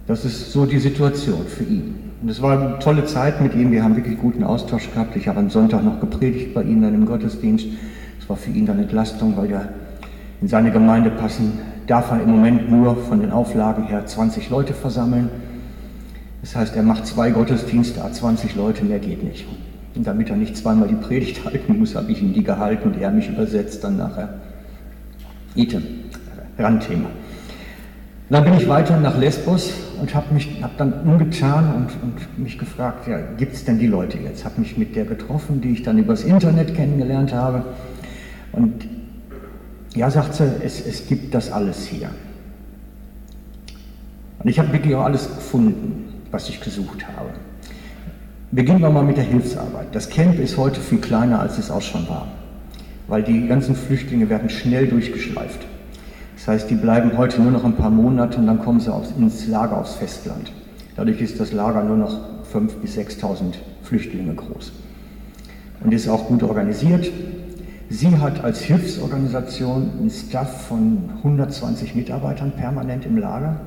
Das 0.06 0.24
ist 0.24 0.52
so 0.52 0.64
die 0.64 0.78
Situation 0.78 1.46
für 1.46 1.64
ihn. 1.64 1.94
Und 2.22 2.30
es 2.30 2.40
war 2.40 2.58
eine 2.58 2.78
tolle 2.78 3.04
Zeit 3.04 3.40
mit 3.40 3.54
ihm, 3.54 3.70
wir 3.70 3.84
haben 3.84 3.94
wirklich 3.94 4.18
guten 4.18 4.42
Austausch 4.42 4.90
gehabt. 4.90 5.14
Ich 5.16 5.28
habe 5.28 5.38
am 5.38 5.50
Sonntag 5.50 5.84
noch 5.84 6.00
gepredigt 6.00 6.54
bei 6.54 6.62
ihm 6.62 6.82
dann 6.82 6.94
im 6.94 7.06
Gottesdienst. 7.06 7.66
Es 8.18 8.28
war 8.28 8.36
für 8.36 8.50
ihn 8.50 8.66
dann 8.66 8.78
Entlastung, 8.78 9.36
weil 9.36 9.50
ja 9.50 9.68
in 10.40 10.48
seine 10.48 10.70
Gemeinde 10.70 11.10
passen 11.10 11.60
darf 11.88 12.10
er 12.10 12.22
im 12.22 12.30
Moment 12.30 12.70
nur 12.70 12.96
von 12.96 13.20
den 13.20 13.32
Auflagen 13.32 13.84
her 13.84 14.06
20 14.06 14.50
Leute 14.50 14.74
versammeln. 14.74 15.30
Das 16.42 16.54
heißt, 16.54 16.76
er 16.76 16.82
macht 16.82 17.06
zwei 17.06 17.30
Gottesdienste, 17.30 18.00
20 18.10 18.54
Leute, 18.54 18.84
mehr 18.84 18.98
geht 18.98 19.24
nicht. 19.24 19.46
Und 19.98 20.06
damit 20.06 20.30
er 20.30 20.36
nicht 20.36 20.56
zweimal 20.56 20.86
die 20.86 20.94
Predigt 20.94 21.44
halten 21.44 21.76
muss, 21.76 21.96
habe 21.96 22.12
ich 22.12 22.22
ihm 22.22 22.32
die 22.32 22.44
gehalten 22.44 22.90
und 22.92 23.00
er 23.00 23.10
mich 23.10 23.28
übersetzt 23.28 23.82
dann 23.82 23.96
nachher. 23.96 24.34
Item, 25.56 25.82
Randthema. 26.56 27.08
dann 28.30 28.44
bin 28.44 28.54
ich 28.54 28.68
weiter 28.68 29.00
nach 29.00 29.18
Lesbos 29.18 29.72
und 30.00 30.14
habe 30.14 30.32
mich 30.34 30.62
hab 30.62 30.76
dann 30.76 30.92
umgetan 31.02 31.74
und, 31.74 31.88
und 32.00 32.38
mich 32.38 32.58
gefragt, 32.58 33.08
ja, 33.08 33.18
gibt 33.36 33.54
es 33.54 33.64
denn 33.64 33.80
die 33.80 33.88
Leute 33.88 34.18
jetzt? 34.18 34.44
Habe 34.44 34.60
mich 34.60 34.78
mit 34.78 34.94
der 34.94 35.04
getroffen, 35.04 35.60
die 35.60 35.70
ich 35.70 35.82
dann 35.82 35.98
übers 35.98 36.22
Internet 36.22 36.76
kennengelernt 36.76 37.32
habe. 37.32 37.64
Und 38.52 38.86
ja, 39.96 40.08
sagt 40.12 40.36
sie, 40.36 40.48
es, 40.62 40.86
es 40.86 41.08
gibt 41.08 41.34
das 41.34 41.50
alles 41.50 41.86
hier. 41.86 42.10
Und 44.38 44.48
ich 44.48 44.60
habe 44.60 44.72
wirklich 44.72 44.94
auch 44.94 45.06
alles 45.06 45.26
gefunden, 45.26 46.22
was 46.30 46.48
ich 46.48 46.60
gesucht 46.60 47.04
habe. 47.08 47.30
Beginnen 48.50 48.80
wir 48.80 48.88
mal 48.88 49.04
mit 49.04 49.18
der 49.18 49.24
Hilfsarbeit. 49.24 49.88
Das 49.92 50.08
Camp 50.08 50.38
ist 50.38 50.56
heute 50.56 50.80
viel 50.80 51.00
kleiner, 51.00 51.38
als 51.40 51.58
es 51.58 51.70
auch 51.70 51.82
schon 51.82 52.08
war, 52.08 52.28
weil 53.06 53.22
die 53.22 53.46
ganzen 53.46 53.76
Flüchtlinge 53.76 54.30
werden 54.30 54.48
schnell 54.48 54.86
durchgeschleift. 54.86 55.66
Das 56.34 56.48
heißt, 56.48 56.70
die 56.70 56.74
bleiben 56.74 57.18
heute 57.18 57.42
nur 57.42 57.50
noch 57.50 57.64
ein 57.64 57.76
paar 57.76 57.90
Monate 57.90 58.38
und 58.38 58.46
dann 58.46 58.60
kommen 58.60 58.80
sie 58.80 58.90
aufs, 58.90 59.12
ins 59.18 59.46
Lager 59.48 59.76
aufs 59.76 59.96
Festland. 59.96 60.50
Dadurch 60.96 61.20
ist 61.20 61.38
das 61.38 61.52
Lager 61.52 61.84
nur 61.84 61.98
noch 61.98 62.16
5.000 62.50 62.68
bis 62.80 62.96
6.000 62.96 63.52
Flüchtlinge 63.82 64.34
groß 64.34 64.72
und 65.84 65.92
ist 65.92 66.08
auch 66.08 66.26
gut 66.26 66.42
organisiert. 66.42 67.12
Sie 67.90 68.16
hat 68.16 68.42
als 68.42 68.62
Hilfsorganisation 68.62 69.90
einen 69.98 70.10
Staff 70.10 70.68
von 70.68 71.10
120 71.18 71.94
Mitarbeitern 71.94 72.52
permanent 72.52 73.04
im 73.04 73.18
Lager 73.18 73.60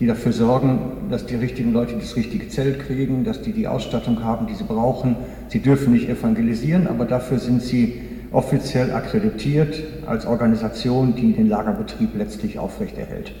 die 0.00 0.06
dafür 0.06 0.32
sorgen, 0.32 0.78
dass 1.10 1.26
die 1.26 1.34
richtigen 1.34 1.74
Leute 1.74 1.94
das 1.94 2.16
richtige 2.16 2.48
Zelt 2.48 2.80
kriegen, 2.80 3.22
dass 3.22 3.42
die 3.42 3.52
die 3.52 3.68
Ausstattung 3.68 4.24
haben, 4.24 4.46
die 4.46 4.54
sie 4.54 4.64
brauchen. 4.64 5.14
Sie 5.48 5.60
dürfen 5.60 5.92
nicht 5.92 6.08
evangelisieren, 6.08 6.86
aber 6.86 7.04
dafür 7.04 7.38
sind 7.38 7.62
sie 7.62 8.00
offiziell 8.32 8.92
akkreditiert 8.92 9.82
als 10.06 10.24
Organisation, 10.24 11.14
die 11.14 11.34
den 11.34 11.50
Lagerbetrieb 11.50 12.16
letztlich 12.16 12.58
aufrechterhält. 12.58 13.32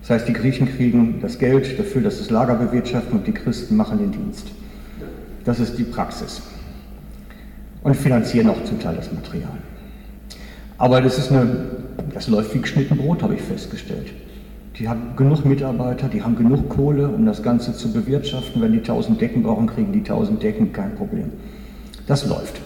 Das 0.00 0.10
heißt, 0.10 0.28
die 0.28 0.32
Griechen 0.32 0.66
kriegen 0.66 1.20
das 1.22 1.38
Geld 1.38 1.78
dafür, 1.78 2.02
dass 2.02 2.18
das 2.18 2.30
Lager 2.30 2.56
bewirtschaften 2.56 3.18
und 3.18 3.26
die 3.28 3.32
Christen 3.32 3.76
machen 3.76 3.98
den 3.98 4.10
Dienst. 4.10 4.48
Das 5.44 5.60
ist 5.60 5.78
die 5.78 5.84
Praxis. 5.84 6.42
Und 7.84 7.96
finanzieren 7.96 8.48
auch 8.48 8.64
zum 8.64 8.80
Teil 8.80 8.96
das 8.96 9.12
Material. 9.12 9.58
Aber 10.78 11.00
das, 11.00 11.18
ist 11.18 11.30
eine, 11.30 11.66
das 12.12 12.26
läuft 12.26 12.52
wie 12.56 12.60
geschnitten 12.60 12.96
Brot, 12.96 13.22
habe 13.22 13.34
ich 13.34 13.42
festgestellt. 13.42 14.12
Die 14.82 14.88
haben 14.88 15.14
genug 15.14 15.44
Mitarbeiter, 15.44 16.08
die 16.08 16.24
haben 16.24 16.34
genug 16.34 16.68
Kohle, 16.68 17.06
um 17.06 17.24
das 17.24 17.40
Ganze 17.40 17.72
zu 17.72 17.92
bewirtschaften. 17.92 18.60
Wenn 18.60 18.72
die 18.72 18.78
1000 18.78 19.20
Decken 19.20 19.44
brauchen, 19.44 19.68
kriegen 19.68 19.92
die 19.92 20.00
1000 20.00 20.42
Decken, 20.42 20.72
kein 20.72 20.96
Problem. 20.96 21.30
Das 22.08 22.26
läuft. 22.26 22.60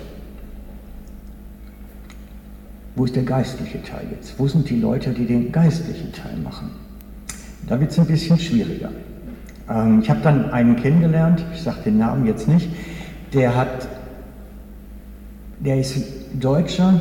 Wo 2.95 3.05
ist 3.05 3.15
der 3.15 3.25
geistliche 3.25 3.83
Teil 3.83 4.07
jetzt? 4.13 4.39
Wo 4.39 4.49
sind 4.49 4.71
die 4.71 4.81
Leute, 4.81 5.11
die 5.11 5.27
den 5.27 5.53
geistlichen 5.53 6.11
Teil 6.11 6.39
machen? 6.39 6.71
Da 7.69 7.79
wird 7.79 7.91
es 7.91 7.99
ein 7.99 8.07
bisschen 8.07 8.39
schwieriger. 8.39 8.93
Ähm, 9.69 10.01
ich 10.01 10.09
habe 10.09 10.21
dann 10.23 10.51
einen 10.53 10.77
kennengelernt, 10.77 11.45
ich 11.53 11.61
sage 11.61 11.83
den 11.85 11.99
Namen 11.99 12.27
jetzt 12.27 12.49
nicht, 12.49 12.71
der 13.35 13.55
hat, 13.55 13.89
der 15.61 15.81
ist 15.81 16.03
Deutscher 16.41 16.99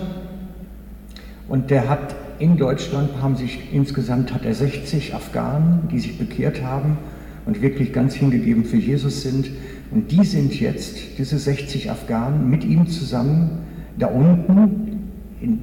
und 1.48 1.72
der 1.72 1.88
hat 1.88 2.18
in 2.40 2.58
Deutschland 2.58 3.10
haben 3.22 3.36
sich 3.36 3.74
insgesamt 3.74 4.34
hat 4.34 4.46
er 4.46 4.54
60 4.54 5.14
Afghanen, 5.14 5.88
die 5.92 6.00
sich 6.00 6.18
bekehrt 6.18 6.64
haben 6.64 6.98
und 7.46 7.62
wirklich 7.62 7.94
ganz 7.94 8.16
hingegeben 8.16 8.66
für 8.66 8.78
Jesus 8.78 9.22
sind. 9.22 9.50
Und 9.92 10.12
die 10.12 10.26
sind 10.26 10.60
jetzt, 10.60 11.18
diese 11.18 11.38
60 11.38 11.92
Afghanen, 11.92 12.50
mit 12.50 12.64
ihm 12.64 12.88
zusammen 12.88 13.60
da 13.98 14.08
unten 14.08 15.12
in 15.40 15.60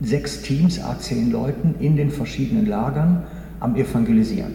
sechs 0.00 0.42
Teams, 0.42 0.80
A10 0.80 1.30
Leuten, 1.30 1.74
in 1.78 1.96
den 1.96 2.10
verschiedenen 2.10 2.66
Lagern 2.66 3.24
am 3.60 3.76
Evangelisieren. 3.76 4.54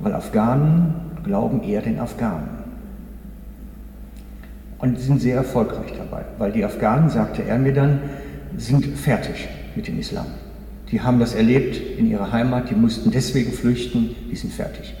Weil 0.00 0.12
Afghanen 0.12 0.94
glauben 1.24 1.62
eher 1.62 1.82
den 1.82 1.98
Afghanen. 1.98 2.48
Und 4.78 4.98
sind 4.98 5.20
sehr 5.20 5.36
erfolgreich 5.36 5.92
dabei, 5.96 6.24
weil 6.38 6.52
die 6.52 6.64
Afghanen, 6.64 7.08
sagte 7.08 7.44
er 7.44 7.58
mir 7.58 7.72
dann, 7.72 8.00
sind 8.56 8.84
fertig 8.84 9.48
mit 9.76 9.88
dem 9.88 9.98
Islam. 9.98 10.26
Die 10.90 11.00
haben 11.00 11.18
das 11.18 11.34
erlebt 11.34 11.80
in 11.98 12.10
ihrer 12.10 12.32
Heimat, 12.32 12.70
die 12.70 12.74
mussten 12.74 13.10
deswegen 13.10 13.52
flüchten, 13.52 14.14
die 14.30 14.36
sind 14.36 14.52
fertig. 14.52 14.94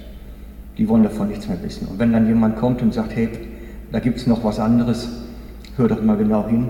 Die 0.78 0.88
wollen 0.88 1.02
davon 1.02 1.28
nichts 1.28 1.48
mehr 1.48 1.62
wissen. 1.62 1.86
Und 1.86 1.98
wenn 1.98 2.12
dann 2.12 2.26
jemand 2.26 2.56
kommt 2.56 2.80
und 2.80 2.94
sagt, 2.94 3.14
hey, 3.14 3.28
da 3.90 3.98
gibt 3.98 4.16
es 4.18 4.26
noch 4.26 4.42
was 4.42 4.58
anderes, 4.58 5.08
hör 5.76 5.88
doch 5.88 6.02
mal 6.02 6.16
genau 6.16 6.48
hin, 6.48 6.68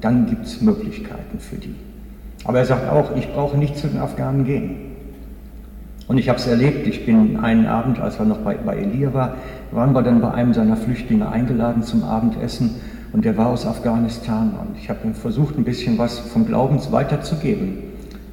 dann 0.00 0.26
gibt 0.26 0.46
es 0.46 0.60
Möglichkeiten 0.60 1.38
für 1.38 1.56
die. 1.56 1.74
Aber 2.44 2.58
er 2.58 2.66
sagt 2.66 2.90
auch, 2.90 3.16
ich 3.16 3.32
brauche 3.32 3.56
nicht 3.56 3.76
zu 3.76 3.86
den 3.86 3.98
Afghanen 3.98 4.44
gehen. 4.44 4.76
Und 6.06 6.18
ich 6.18 6.28
habe 6.28 6.38
es 6.38 6.46
erlebt, 6.46 6.86
ich 6.86 7.06
bin 7.06 7.38
einen 7.38 7.66
Abend, 7.66 7.98
als 8.00 8.18
er 8.18 8.26
noch 8.26 8.38
bei, 8.38 8.54
bei 8.56 8.76
Elia 8.76 9.14
war, 9.14 9.36
waren 9.70 9.94
wir 9.94 10.02
dann 10.02 10.20
bei 10.20 10.32
einem 10.32 10.52
seiner 10.52 10.76
Flüchtlinge 10.76 11.30
eingeladen 11.30 11.82
zum 11.82 12.04
Abendessen 12.04 12.74
und 13.14 13.24
der 13.24 13.36
war 13.36 13.46
aus 13.46 13.64
Afghanistan 13.64 14.54
und 14.60 14.76
ich 14.76 14.90
habe 14.90 15.06
ihm 15.06 15.14
versucht, 15.14 15.56
ein 15.56 15.62
bisschen 15.62 15.98
was 15.98 16.18
vom 16.18 16.46
Glaubens 16.46 16.90
weiterzugeben. 16.90 17.78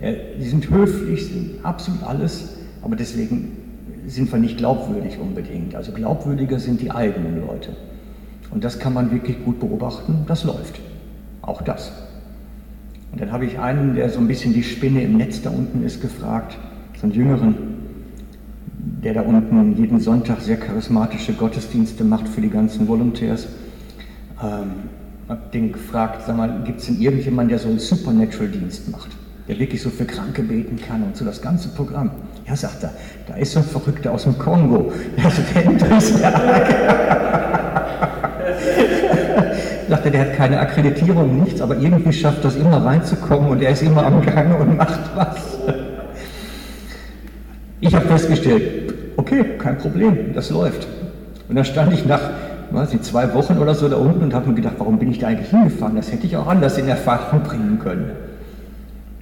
Die 0.02 0.48
sind 0.48 0.72
höflich, 0.72 1.28
sind 1.28 1.64
absolut 1.64 2.02
alles, 2.02 2.58
aber 2.82 2.96
deswegen 2.96 3.58
sind 4.08 4.32
wir 4.32 4.40
nicht 4.40 4.58
glaubwürdig 4.58 5.20
unbedingt. 5.20 5.76
Also 5.76 5.92
glaubwürdiger 5.92 6.58
sind 6.58 6.82
die 6.82 6.90
eigenen 6.90 7.46
Leute. 7.46 7.76
Und 8.50 8.64
das 8.64 8.80
kann 8.80 8.96
man 8.96 9.12
wirklich 9.12 9.46
gut 9.46 9.60
beobachten, 9.60 10.26
das 10.26 10.46
läuft. 10.46 10.80
Auch 11.44 11.62
das. 11.62 11.92
Und 13.12 13.22
dann 13.22 13.32
habe 13.32 13.46
ich 13.46 13.60
einen, 13.60 13.94
der 13.94 14.10
so 14.10 14.20
ein 14.20 14.28
bisschen 14.28 14.52
die 14.52 14.64
Spinne 14.64 15.04
im 15.04 15.16
Netz 15.16 15.44
da 15.44 15.52
unten 15.52 15.84
ist, 15.84 16.02
gefragt, 16.02 16.58
so 17.00 17.04
einen 17.04 17.14
Jüngeren, 17.14 17.56
der 19.04 19.14
da 19.14 19.22
unten 19.22 19.78
jeden 19.78 20.00
Sonntag 20.00 20.42
sehr 20.42 20.58
charismatische 20.58 21.34
Gottesdienste 21.34 22.04
macht 22.04 22.28
für 22.28 22.42
die 22.42 22.50
ganzen 22.50 22.88
Volunteers 22.88 23.48
ähm, 24.44 24.90
habe 25.30 25.42
den 25.54 25.72
gefragt, 25.72 26.24
sag 26.26 26.36
mal, 26.36 26.62
gibt 26.66 26.80
es 26.82 26.88
denn 26.88 27.00
irgendjemanden, 27.00 27.50
der 27.50 27.60
so 27.60 27.70
einen 27.70 27.80
Supernatural-Dienst 27.80 28.90
macht, 28.90 29.10
der 29.48 29.58
wirklich 29.60 29.82
so 29.82 29.90
für 29.90 30.06
Kranke 30.06 30.44
beten 30.44 30.78
kann 30.78 31.04
und 31.04 31.16
so 31.16 31.24
das 31.24 31.42
ganze 31.42 31.70
Programm? 31.70 32.12
Ja, 32.48 32.56
sagt 32.56 32.84
er, 32.84 32.94
da 33.28 33.36
ist 33.36 33.54
so 33.54 33.60
ein 33.60 33.66
Verrückter 33.66 34.12
aus 34.12 34.24
dem 34.24 34.38
Kongo, 34.38 34.92
der 35.18 35.24
das 35.90 36.14
Sagt 39.90 40.06
er, 40.06 40.12
der 40.12 40.22
hat 40.22 40.36
keine 40.38 40.60
Akkreditierung, 40.60 41.44
nichts, 41.44 41.60
aber 41.62 41.78
irgendwie 41.78 42.14
schafft 42.14 42.46
das 42.46 42.56
immer 42.56 42.84
reinzukommen 42.84 43.50
und 43.50 43.62
er 43.62 43.72
ist 43.72 43.82
immer 43.84 44.06
am 44.06 44.22
Gang 44.26 44.60
und 44.60 44.78
macht 44.78 45.02
was. 45.16 45.58
Ich 47.82 47.94
habe 47.94 48.06
festgestellt, 48.06 48.94
okay, 49.18 49.44
kein 49.58 49.78
Problem, 49.78 50.34
das 50.34 50.50
läuft. 50.50 50.88
Und 51.50 51.56
dann 51.56 51.66
stand 51.66 51.92
ich 51.94 52.06
nach 52.06 52.22
weiß 52.74 52.90
zwei 53.02 53.34
Wochen 53.34 53.58
oder 53.58 53.76
so 53.76 53.88
da 53.90 53.98
unten 53.98 54.24
und 54.24 54.34
habe 54.34 54.50
mir 54.50 54.56
gedacht, 54.56 54.76
warum 54.78 55.00
bin 55.00 55.12
ich 55.12 55.20
da 55.20 55.28
eigentlich 55.28 55.50
hingefahren? 55.50 55.96
Das 55.96 56.12
hätte 56.12 56.26
ich 56.26 56.38
auch 56.38 56.48
anders 56.48 56.78
in 56.78 56.88
Erfahrung 56.88 57.42
bringen 57.44 57.80
können. 57.80 58.12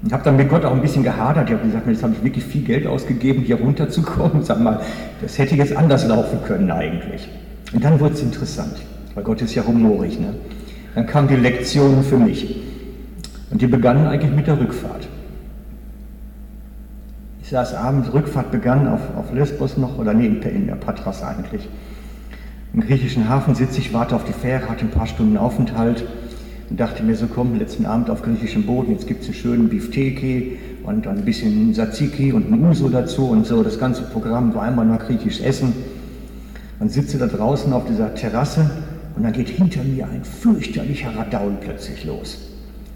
Und 0.02 0.14
habe 0.14 0.24
dann 0.24 0.38
mit 0.38 0.50
Gott 0.50 0.64
auch 0.64 0.72
ein 0.72 0.82
bisschen 0.82 1.04
gehadert. 1.04 1.50
Ich 1.50 1.56
habe 1.56 1.66
gesagt, 1.66 1.88
jetzt 1.88 2.04
habe 2.04 2.14
ich 2.14 2.24
wirklich 2.24 2.44
viel 2.44 2.64
Geld 2.64 2.88
ausgegeben, 2.88 3.44
hier 3.44 3.58
runterzukommen. 3.58 4.44
Sag 4.44 4.62
mal, 4.62 4.80
das 5.22 5.38
hätte 5.38 5.56
jetzt 5.56 5.76
anders 5.76 6.08
laufen 6.08 6.40
können 6.46 6.72
eigentlich. 6.72 7.28
Und 7.74 7.84
dann 7.84 8.00
wurde 8.00 8.14
es 8.14 8.22
interessant, 8.22 8.76
weil 9.14 9.24
Gott 9.24 9.42
ist 9.42 9.56
ja 9.56 9.66
humorig. 9.66 10.20
Ne? 10.20 10.36
Dann 10.96 11.06
kamen 11.06 11.28
die 11.28 11.36
Lektionen 11.36 12.04
für 12.04 12.18
mich. 12.18 12.62
Und 13.52 13.62
die 13.62 13.68
begannen 13.68 14.08
eigentlich 14.08 14.34
mit 14.34 14.48
der 14.48 14.60
Rückfahrt. 14.60 15.08
Ich 17.42 17.50
saß 17.50 17.74
abends, 17.74 18.14
Rückfahrt 18.14 18.52
begann 18.52 18.88
auf, 18.88 19.02
auf 19.18 19.34
Lesbos 19.34 19.76
noch, 19.76 19.98
oder 19.98 20.14
nee, 20.14 20.28
in 20.28 20.68
der 20.68 20.76
Patras 20.76 21.24
eigentlich. 21.24 21.68
Im 22.74 22.82
griechischen 22.82 23.28
Hafen 23.28 23.56
sitze 23.56 23.80
ich, 23.80 23.94
warte 23.94 24.16
auf 24.16 24.26
die 24.26 24.34
Fähre, 24.34 24.70
hatte 24.70 24.86
ein 24.86 24.92
paar 24.92 25.08
Stunden 25.08 25.38
Aufenthalt 25.38 26.06
und 26.70 26.80
dachte 26.80 27.02
mir 27.02 27.16
so, 27.16 27.26
komm, 27.26 27.58
letzten 27.58 27.88
Abend 27.88 28.12
auf 28.12 28.22
griechischem 28.22 28.64
Boden, 28.64 28.92
jetzt 28.92 29.08
gibt 29.08 29.22
es 29.22 29.28
einen 29.28 29.36
schönen 29.36 29.70
Bifteki 29.70 30.58
und 30.84 31.08
ein 31.08 31.26
bisschen 31.26 31.74
Tzatziki 31.74 32.32
und 32.32 32.52
ein 32.52 32.64
Uso 32.64 32.90
dazu 32.90 33.30
und 33.30 33.48
so. 33.48 33.64
Das 33.64 33.80
ganze 33.80 34.04
Programm 34.04 34.54
war 34.54 34.64
einmal 34.64 34.86
nur 34.86 34.98
griechisch 34.98 35.42
essen. 35.42 35.74
Und 36.80 36.92
sitze 36.92 37.18
da 37.18 37.26
draußen 37.26 37.74
auf 37.74 37.86
dieser 37.86 38.14
Terrasse 38.14 38.70
und 39.16 39.24
dann 39.24 39.34
geht 39.34 39.50
hinter 39.50 39.84
mir 39.84 40.08
ein 40.08 40.24
fürchterlicher 40.24 41.14
Radaul 41.16 41.58
plötzlich 41.60 42.06
los. 42.06 42.50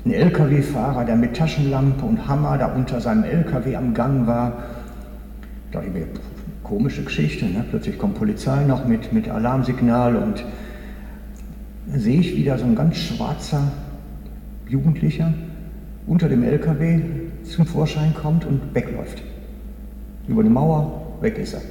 Ein 0.06 0.13
LKW-Fahrer, 0.13 1.03
der 1.03 1.15
mit 1.15 1.36
Taschenlampe 1.36 2.06
und 2.06 2.27
Hammer 2.27 2.58
da 2.58 2.68
unter 2.68 3.01
seinem 3.01 3.24
LKW 3.24 3.75
am 3.75 3.94
Gang 3.94 4.27
war. 4.27 4.63
Da 5.72 5.80
dachte 5.80 5.88
ich 5.88 5.94
mir, 5.94 6.08
komische 6.63 7.03
Geschichte. 7.03 7.46
Ne? 7.46 7.65
Plötzlich 7.70 7.98
kommt 7.98 8.15
Polizei 8.15 8.63
noch 8.63 8.86
mit, 8.88 9.13
mit 9.13 9.29
Alarmsignal 9.29 10.15
und 10.15 10.43
sehe 11.96 12.20
ich 12.20 12.36
wieder 12.36 12.58
so 12.58 12.65
ein 12.65 12.75
ganz 12.75 12.98
schwarzer 12.98 13.72
Jugendlicher 14.67 15.34
unter 16.08 16.29
dem 16.29 16.43
LKW 16.43 17.01
zum 17.43 17.65
Vorschein 17.65 18.13
kommt 18.13 18.46
und 18.46 18.74
wegläuft. 18.74 19.22
Über 20.27 20.43
die 20.43 20.50
Mauer, 20.50 21.17
weg 21.22 21.38
ist 21.38 21.53
er. 21.53 21.62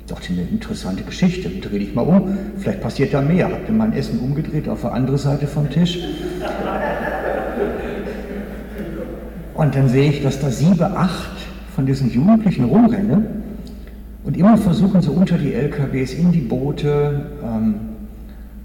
Ich 0.00 0.06
dachte, 0.06 0.32
eine 0.32 0.42
interessante 0.42 1.04
Geschichte, 1.04 1.48
dreh 1.48 1.78
dich 1.78 1.94
mal 1.94 2.02
um, 2.02 2.36
vielleicht 2.58 2.80
passiert 2.80 3.14
da 3.14 3.20
mehr. 3.20 3.50
Hab 3.50 3.66
dann 3.66 3.76
mein 3.76 3.92
Essen 3.92 4.18
umgedreht 4.18 4.68
auf 4.68 4.80
der 4.80 4.92
andere 4.92 5.18
Seite 5.18 5.46
vom 5.46 5.70
Tisch. 5.70 5.98
Und 9.54 9.74
dann 9.74 9.88
sehe 9.88 10.10
ich, 10.10 10.22
dass 10.22 10.40
da 10.40 10.50
sieben, 10.50 10.82
acht 10.82 11.36
von 11.76 11.86
diesen 11.86 12.10
Jugendlichen 12.10 12.64
rumrenne 12.64 13.39
und 14.24 14.36
immer 14.36 14.56
versuchen, 14.56 15.00
so 15.00 15.12
unter 15.12 15.38
die 15.38 15.54
LKWs, 15.54 16.14
in 16.14 16.32
die 16.32 16.40
Boote 16.40 17.26
ähm, 17.42 17.74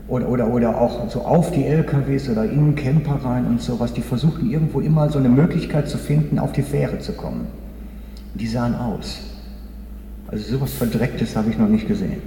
oder, 0.08 0.30
oder, 0.30 0.48
oder 0.54 0.78
auch 0.80 1.10
so 1.10 1.22
auf 1.22 1.52
die 1.52 1.66
LKWs 1.66 2.30
oder 2.30 2.46
in 2.46 2.76
Camper 2.76 3.20
rein 3.24 3.46
und 3.46 3.62
sowas, 3.62 3.94
die 3.94 4.02
versuchten 4.02 4.50
irgendwo 4.50 4.80
immer 4.80 5.10
so 5.10 5.18
eine 5.18 5.30
Möglichkeit 5.30 5.88
zu 5.88 5.98
finden, 5.98 6.40
auf 6.40 6.52
die 6.52 6.62
Fähre 6.62 7.00
zu 7.00 7.14
kommen. 7.14 7.48
Die 8.36 8.48
sahen 8.48 8.76
aus. 8.76 9.22
Also 10.28 10.58
sowas 10.58 10.74
Verdrecktes 10.74 11.36
habe 11.36 11.50
ich 11.50 11.58
noch 11.58 11.70
nicht 11.70 11.88
gesehen. 11.88 12.22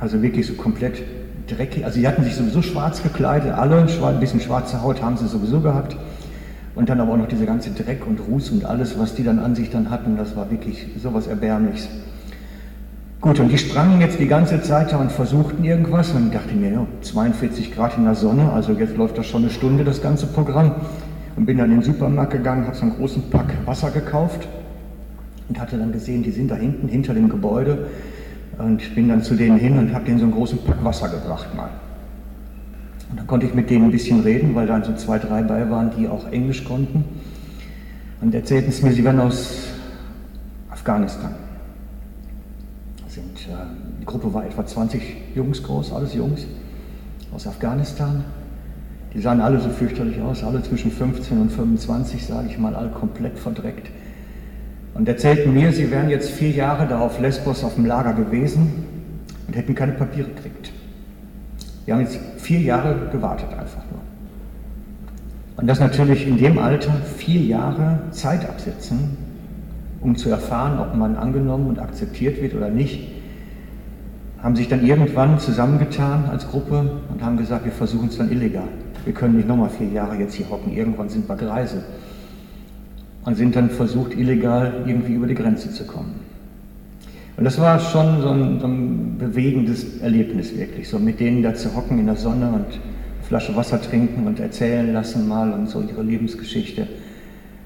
Also 0.00 0.20
wirklich 0.20 0.46
so 0.46 0.54
komplett 0.54 1.02
dreckig. 1.46 1.84
Also 1.84 2.00
sie 2.00 2.08
hatten 2.08 2.24
sich 2.24 2.34
sowieso 2.34 2.62
schwarz 2.62 3.02
gekleidet, 3.02 3.52
alle, 3.52 3.86
ein 3.86 4.20
bisschen 4.20 4.40
schwarze 4.40 4.82
Haut 4.82 5.00
haben 5.00 5.16
sie 5.16 5.28
sowieso 5.28 5.60
gehabt. 5.60 5.96
Und 6.74 6.88
dann 6.88 7.00
aber 7.00 7.12
auch 7.12 7.16
noch 7.18 7.28
dieser 7.28 7.44
ganze 7.44 7.70
Dreck 7.70 8.06
und 8.06 8.18
Ruß 8.18 8.50
und 8.50 8.64
alles, 8.64 8.98
was 8.98 9.14
die 9.14 9.24
dann 9.24 9.38
an 9.38 9.54
sich 9.54 9.70
dann 9.70 9.90
hatten, 9.90 10.16
das 10.16 10.36
war 10.36 10.50
wirklich 10.50 10.88
sowas 11.02 11.26
Erbärmliches. 11.26 11.88
Gut, 13.20 13.38
und 13.38 13.50
die 13.52 13.58
sprangen 13.58 14.00
jetzt 14.00 14.18
die 14.18 14.26
ganze 14.26 14.60
Zeit 14.62 14.90
da 14.90 14.96
und 14.96 15.12
versuchten 15.12 15.62
irgendwas 15.62 16.10
und 16.10 16.34
dachte 16.34 16.54
mir, 16.54 16.70
ja, 16.72 16.86
42 17.02 17.72
Grad 17.72 17.96
in 17.96 18.04
der 18.04 18.16
Sonne, 18.16 18.50
also 18.50 18.72
jetzt 18.72 18.96
läuft 18.96 19.16
das 19.16 19.26
schon 19.26 19.42
eine 19.42 19.50
Stunde, 19.50 19.84
das 19.84 20.02
ganze 20.02 20.26
Programm. 20.26 20.74
Und 21.36 21.46
bin 21.46 21.58
dann 21.58 21.70
in 21.70 21.80
den 21.80 21.82
Supermarkt 21.82 22.32
gegangen, 22.32 22.66
habe 22.66 22.74
so 22.74 22.82
einen 22.82 22.96
großen 22.96 23.30
Pack 23.30 23.54
Wasser 23.64 23.90
gekauft 23.90 24.48
und 25.48 25.60
hatte 25.60 25.78
dann 25.78 25.92
gesehen, 25.92 26.22
die 26.22 26.30
sind 26.30 26.50
da 26.50 26.56
hinten, 26.56 26.88
hinter 26.88 27.14
dem 27.14 27.28
Gebäude. 27.28 27.86
Und 28.58 28.94
bin 28.94 29.08
dann 29.08 29.22
zu 29.22 29.34
denen 29.34 29.56
hin 29.56 29.78
und 29.78 29.94
habe 29.94 30.04
denen 30.04 30.18
so 30.18 30.24
einen 30.24 30.34
großen 30.34 30.58
Pack 30.64 30.82
Wasser 30.82 31.08
gebracht 31.08 31.54
mal. 31.54 31.70
Und 33.12 33.18
dann 33.18 33.26
konnte 33.28 33.46
ich 33.46 33.54
mit 33.54 33.70
denen 33.70 33.84
ein 33.84 33.90
bisschen 33.92 34.20
reden, 34.20 34.56
weil 34.56 34.66
da 34.66 34.82
so 34.82 34.94
zwei, 34.94 35.20
drei 35.20 35.42
bei 35.42 35.70
waren, 35.70 35.92
die 35.96 36.08
auch 36.08 36.26
Englisch 36.32 36.64
konnten. 36.64 37.04
Und 38.20 38.34
erzählten 38.34 38.70
es 38.70 38.82
mir, 38.82 38.92
sie 38.92 39.04
wären 39.04 39.20
aus 39.20 39.68
Afghanistan. 40.70 41.34
Sind, 43.06 43.46
äh, 43.48 43.54
die 44.00 44.04
Gruppe 44.06 44.32
war 44.34 44.44
etwa 44.44 44.66
20 44.66 45.02
Jungs 45.34 45.62
groß, 45.62 45.92
alles 45.92 46.14
Jungs 46.14 46.46
aus 47.32 47.46
Afghanistan. 47.46 48.24
Die 49.14 49.20
sahen 49.20 49.40
alle 49.40 49.60
so 49.60 49.68
fürchterlich 49.68 50.20
aus, 50.20 50.42
alle 50.42 50.62
zwischen 50.62 50.90
15 50.90 51.38
und 51.38 51.52
25, 51.52 52.26
sage 52.26 52.48
ich 52.48 52.58
mal, 52.58 52.74
alle 52.74 52.88
komplett 52.88 53.38
verdreckt 53.38 53.90
und 54.94 55.08
erzählten 55.08 55.54
mir, 55.54 55.72
sie 55.72 55.90
wären 55.90 56.10
jetzt 56.10 56.30
vier 56.30 56.50
Jahre 56.50 56.86
da 56.86 57.00
auf 57.00 57.18
Lesbos 57.18 57.64
auf 57.64 57.74
dem 57.76 57.86
Lager 57.86 58.12
gewesen 58.12 58.84
und 59.46 59.56
hätten 59.56 59.74
keine 59.74 59.92
Papiere 59.92 60.28
gekriegt. 60.28 60.61
Die 61.86 61.92
haben 61.92 62.00
jetzt 62.00 62.18
vier 62.38 62.60
Jahre 62.60 63.08
gewartet 63.10 63.48
einfach 63.50 63.82
nur. 63.90 64.00
Und 65.56 65.66
das 65.66 65.80
natürlich 65.80 66.26
in 66.26 66.38
dem 66.38 66.58
Alter 66.58 66.92
vier 67.16 67.40
Jahre 67.40 68.00
Zeit 68.10 68.48
absetzen, 68.48 69.16
um 70.00 70.16
zu 70.16 70.30
erfahren, 70.30 70.78
ob 70.78 70.94
man 70.96 71.16
angenommen 71.16 71.68
und 71.68 71.78
akzeptiert 71.78 72.40
wird 72.40 72.54
oder 72.54 72.68
nicht, 72.68 73.08
haben 74.42 74.56
sich 74.56 74.68
dann 74.68 74.84
irgendwann 74.84 75.38
zusammengetan 75.38 76.24
als 76.28 76.48
Gruppe 76.48 77.00
und 77.12 77.22
haben 77.22 77.36
gesagt, 77.36 77.64
wir 77.64 77.72
versuchen 77.72 78.08
es 78.08 78.18
dann 78.18 78.30
illegal. 78.32 78.68
Wir 79.04 79.12
können 79.12 79.36
nicht 79.36 79.46
nochmal 79.46 79.70
vier 79.70 79.88
Jahre 79.88 80.16
jetzt 80.16 80.34
hier 80.34 80.50
hocken, 80.50 80.72
irgendwann 80.72 81.08
sind 81.08 81.28
wir 81.28 81.36
greise 81.36 81.84
und 83.24 83.36
sind 83.36 83.54
dann 83.54 83.70
versucht, 83.70 84.14
illegal 84.14 84.82
irgendwie 84.86 85.14
über 85.14 85.26
die 85.26 85.34
Grenze 85.34 85.70
zu 85.70 85.86
kommen. 85.86 86.21
Und 87.36 87.44
das 87.44 87.58
war 87.58 87.78
schon 87.78 88.20
so 88.20 88.28
ein, 88.28 88.60
so 88.60 88.66
ein 88.66 89.16
bewegendes 89.18 90.00
Erlebnis 90.00 90.56
wirklich, 90.56 90.88
so 90.88 90.98
mit 90.98 91.18
denen 91.18 91.42
da 91.42 91.54
zu 91.54 91.74
hocken 91.74 91.98
in 91.98 92.06
der 92.06 92.16
Sonne 92.16 92.48
und 92.48 92.54
eine 92.54 93.26
Flasche 93.26 93.56
Wasser 93.56 93.80
trinken 93.80 94.26
und 94.26 94.38
erzählen 94.38 94.92
lassen 94.92 95.26
mal 95.26 95.52
und 95.52 95.68
so 95.68 95.82
ihre 95.82 96.02
Lebensgeschichte, 96.02 96.86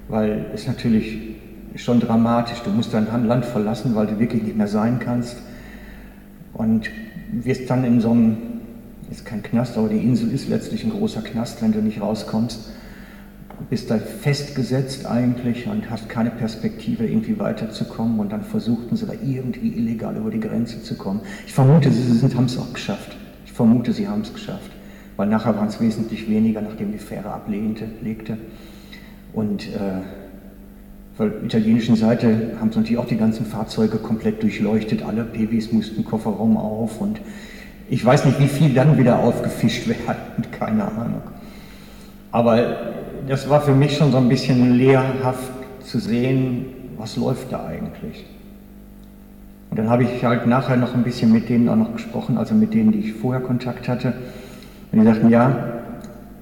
weil 0.07 0.45
es 0.53 0.67
natürlich 0.67 1.17
schon 1.75 1.99
dramatisch, 1.99 2.59
du 2.63 2.69
musst 2.69 2.93
dein 2.93 3.07
Land 3.27 3.45
verlassen, 3.45 3.93
weil 3.93 4.07
du 4.07 4.19
wirklich 4.19 4.43
nicht 4.43 4.55
mehr 4.55 4.67
sein 4.67 4.99
kannst. 4.99 5.37
Und 6.53 6.89
wirst 7.31 7.69
dann 7.69 7.83
in 7.83 7.99
so 7.99 8.11
einem, 8.11 8.37
ist 9.11 9.25
kein 9.25 9.43
Knast, 9.43 9.77
aber 9.77 9.89
die 9.89 9.97
Insel 9.97 10.31
ist 10.31 10.47
letztlich 10.47 10.85
ein 10.85 10.91
großer 10.91 11.21
Knast, 11.21 11.61
wenn 11.61 11.73
du 11.73 11.79
nicht 11.79 12.01
rauskommst 12.01 12.71
bist 13.69 13.89
da 13.89 13.97
festgesetzt 13.97 15.05
eigentlich 15.05 15.67
und 15.67 15.89
hast 15.89 16.09
keine 16.09 16.29
Perspektive, 16.29 17.05
irgendwie 17.05 17.39
weiterzukommen. 17.39 18.19
Und 18.19 18.31
dann 18.31 18.43
versuchten 18.43 18.95
sie 18.95 19.05
da 19.05 19.13
irgendwie 19.13 19.69
illegal 19.77 20.15
über 20.15 20.29
die 20.29 20.39
Grenze 20.39 20.81
zu 20.83 20.95
kommen. 20.95 21.21
Ich 21.45 21.53
vermute, 21.53 21.91
sie 21.91 22.21
haben 22.35 22.45
es 22.45 22.57
auch 22.57 22.73
geschafft. 22.73 23.15
Ich 23.45 23.51
vermute, 23.51 23.93
sie 23.93 24.07
haben 24.07 24.21
es 24.21 24.33
geschafft. 24.33 24.71
Weil 25.15 25.27
nachher 25.27 25.55
waren 25.55 25.67
es 25.67 25.81
wesentlich 25.81 26.29
weniger, 26.29 26.61
nachdem 26.61 26.91
die 26.91 26.99
Fähre 26.99 27.31
ablegte. 27.31 28.37
Und 29.33 29.67
äh, 29.67 30.01
von 31.15 31.31
der 31.31 31.43
italienischen 31.43 31.95
Seite 31.95 32.51
haben 32.59 32.71
sie 32.71 32.77
natürlich 32.77 32.99
auch 32.99 33.07
die 33.07 33.17
ganzen 33.17 33.45
Fahrzeuge 33.45 33.97
komplett 33.97 34.43
durchleuchtet. 34.43 35.03
Alle 35.03 35.23
PWs 35.23 35.71
mussten 35.71 36.05
Kofferraum 36.05 36.57
auf 36.57 37.01
und 37.01 37.19
ich 37.89 38.05
weiß 38.05 38.25
nicht, 38.25 38.39
wie 38.39 38.47
viel 38.47 38.73
dann 38.73 38.97
wieder 38.97 39.19
aufgefischt 39.19 39.87
werden. 39.87 40.45
Keine 40.51 40.85
Ahnung. 40.85 41.21
Aber 42.31 42.93
das 43.27 43.49
war 43.49 43.61
für 43.61 43.73
mich 43.73 43.97
schon 43.97 44.11
so 44.11 44.17
ein 44.17 44.29
bisschen 44.29 44.77
lehrhaft 44.77 45.51
zu 45.81 45.99
sehen, 45.99 46.65
was 46.97 47.17
läuft 47.17 47.51
da 47.51 47.65
eigentlich. 47.65 48.25
Und 49.69 49.79
dann 49.79 49.89
habe 49.89 50.03
ich 50.03 50.23
halt 50.23 50.47
nachher 50.47 50.77
noch 50.77 50.93
ein 50.93 51.03
bisschen 51.03 51.31
mit 51.31 51.49
denen 51.49 51.67
auch 51.69 51.75
noch 51.75 51.93
gesprochen, 51.93 52.37
also 52.37 52.55
mit 52.55 52.73
denen, 52.73 52.91
die 52.91 52.99
ich 52.99 53.13
vorher 53.13 53.41
Kontakt 53.41 53.87
hatte. 53.87 54.13
Und 54.91 54.99
die 54.99 55.05
sagten, 55.05 55.29
ja, 55.29 55.81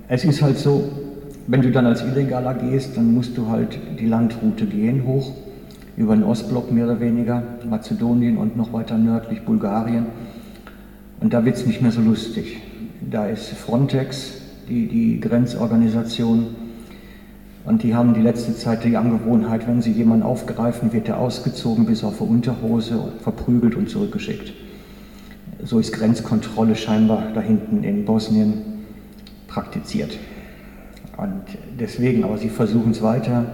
es 0.08 0.24
ist 0.24 0.42
halt 0.42 0.58
so, 0.58 0.90
wenn 1.48 1.62
du 1.62 1.72
dann 1.72 1.86
als 1.86 2.04
Illegaler 2.04 2.54
gehst, 2.54 2.96
dann 2.98 3.14
musst 3.14 3.38
du 3.38 3.50
halt 3.50 3.80
die 4.00 4.06
Landroute 4.06 4.66
gehen, 4.66 5.06
hoch, 5.06 5.32
über 5.98 6.16
den 6.16 6.24
Ostblock 6.24 6.72
mehr 6.72 6.86
oder 6.86 7.00
weniger, 7.00 7.44
Mazedonien 7.68 8.38
und 8.38 8.58
noch 8.58 8.74
weiter 8.74 8.98
nördlich 8.98 9.42
Bulgarien. 9.42 10.06
Und 11.20 11.34
da 11.34 11.46
wird 11.46 11.56
es 11.56 11.66
nicht 11.66 11.82
mehr 11.82 11.92
so 11.92 12.02
lustig. 12.02 12.62
Da 13.10 13.28
ist 13.28 13.50
Frontex, 13.50 14.42
die, 14.70 14.88
die 14.88 15.20
Grenzorganisation, 15.20 16.48
und 17.66 17.82
die 17.82 17.96
haben 17.96 18.14
die 18.14 18.22
letzte 18.22 18.56
Zeit 18.56 18.84
die 18.84 18.96
Angewohnheit, 18.96 19.68
wenn 19.68 19.82
sie 19.82 19.92
jemanden 19.92 20.24
aufgreifen, 20.24 20.94
wird 20.94 21.10
er 21.10 21.20
ausgezogen 21.20 21.86
bis 21.86 22.04
auf 22.04 22.18
die 22.20 22.24
Unterhose, 22.24 23.14
verprügelt 23.24 23.76
und 23.76 23.90
zurückgeschickt. 23.90 24.54
So 25.64 25.80
ist 25.80 25.92
Grenzkontrolle 25.92 26.76
scheinbar 26.76 27.24
da 27.34 27.42
hinten 27.42 27.84
in 27.84 28.06
Bosnien 28.06 28.62
praktiziert. 29.48 30.18
Und 31.18 31.42
deswegen, 31.80 32.24
aber 32.24 32.38
sie 32.38 32.50
versuchen 32.50 32.92
es 32.92 33.02
weiter, 33.02 33.46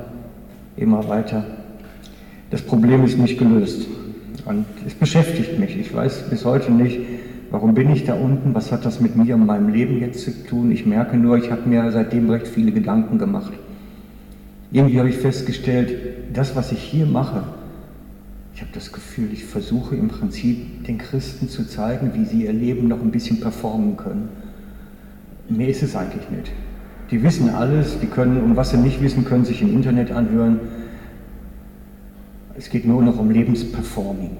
immer 0.75 1.07
weiter. 1.07 1.45
Das 2.49 2.61
Problem 2.61 3.05
ist 3.05 3.17
nicht 3.17 3.37
gelöst. 3.37 3.87
Und 4.43 4.65
es 4.85 4.93
beschäftigt 4.93 5.57
mich. 5.57 5.77
Ich 5.77 5.93
weiß 5.93 6.29
bis 6.29 6.43
heute 6.43 6.71
nicht, 6.73 6.99
warum 7.49 7.75
bin 7.75 7.89
ich 7.91 8.03
da 8.03 8.15
unten, 8.15 8.53
was 8.55 8.73
hat 8.73 8.83
das 8.83 8.99
mit 8.99 9.15
mir 9.15 9.35
und 9.35 9.45
meinem 9.45 9.69
Leben 9.69 10.01
jetzt 10.01 10.21
zu 10.21 10.31
tun. 10.43 10.71
Ich 10.71 10.85
merke 10.85 11.15
nur, 11.15 11.37
ich 11.37 11.49
habe 11.49 11.69
mir 11.69 11.89
seitdem 11.91 12.29
recht 12.29 12.47
viele 12.47 12.73
Gedanken 12.73 13.17
gemacht. 13.17 13.53
Irgendwie 14.71 14.99
habe 14.99 15.09
ich 15.09 15.17
festgestellt, 15.17 15.93
das, 16.33 16.55
was 16.55 16.71
ich 16.71 16.79
hier 16.79 17.05
mache, 17.05 17.43
ich 18.53 18.61
habe 18.61 18.71
das 18.73 18.91
Gefühl, 18.91 19.29
ich 19.33 19.45
versuche 19.45 19.95
im 19.95 20.07
Prinzip 20.07 20.85
den 20.85 20.97
Christen 20.97 21.49
zu 21.49 21.67
zeigen, 21.67 22.11
wie 22.13 22.25
sie 22.25 22.45
ihr 22.45 22.53
Leben 22.53 22.87
noch 22.87 23.01
ein 23.01 23.11
bisschen 23.11 23.39
performen 23.39 23.97
können. 23.97 24.29
Mehr 25.49 25.67
ist 25.67 25.83
es 25.83 25.95
eigentlich 25.95 26.29
nicht. 26.29 26.51
Die 27.09 27.23
wissen 27.23 27.49
alles, 27.49 27.99
die 27.99 28.07
können, 28.07 28.41
und 28.41 28.55
was 28.55 28.69
sie 28.69 28.77
nicht 28.77 29.01
wissen, 29.01 29.25
können 29.25 29.45
sich 29.45 29.61
im 29.61 29.73
Internet 29.73 30.11
anhören. 30.11 30.59
Es 32.55 32.69
geht 32.69 32.85
nur 32.85 33.01
noch 33.01 33.19
um 33.19 33.31
Lebensperforming. 33.31 34.37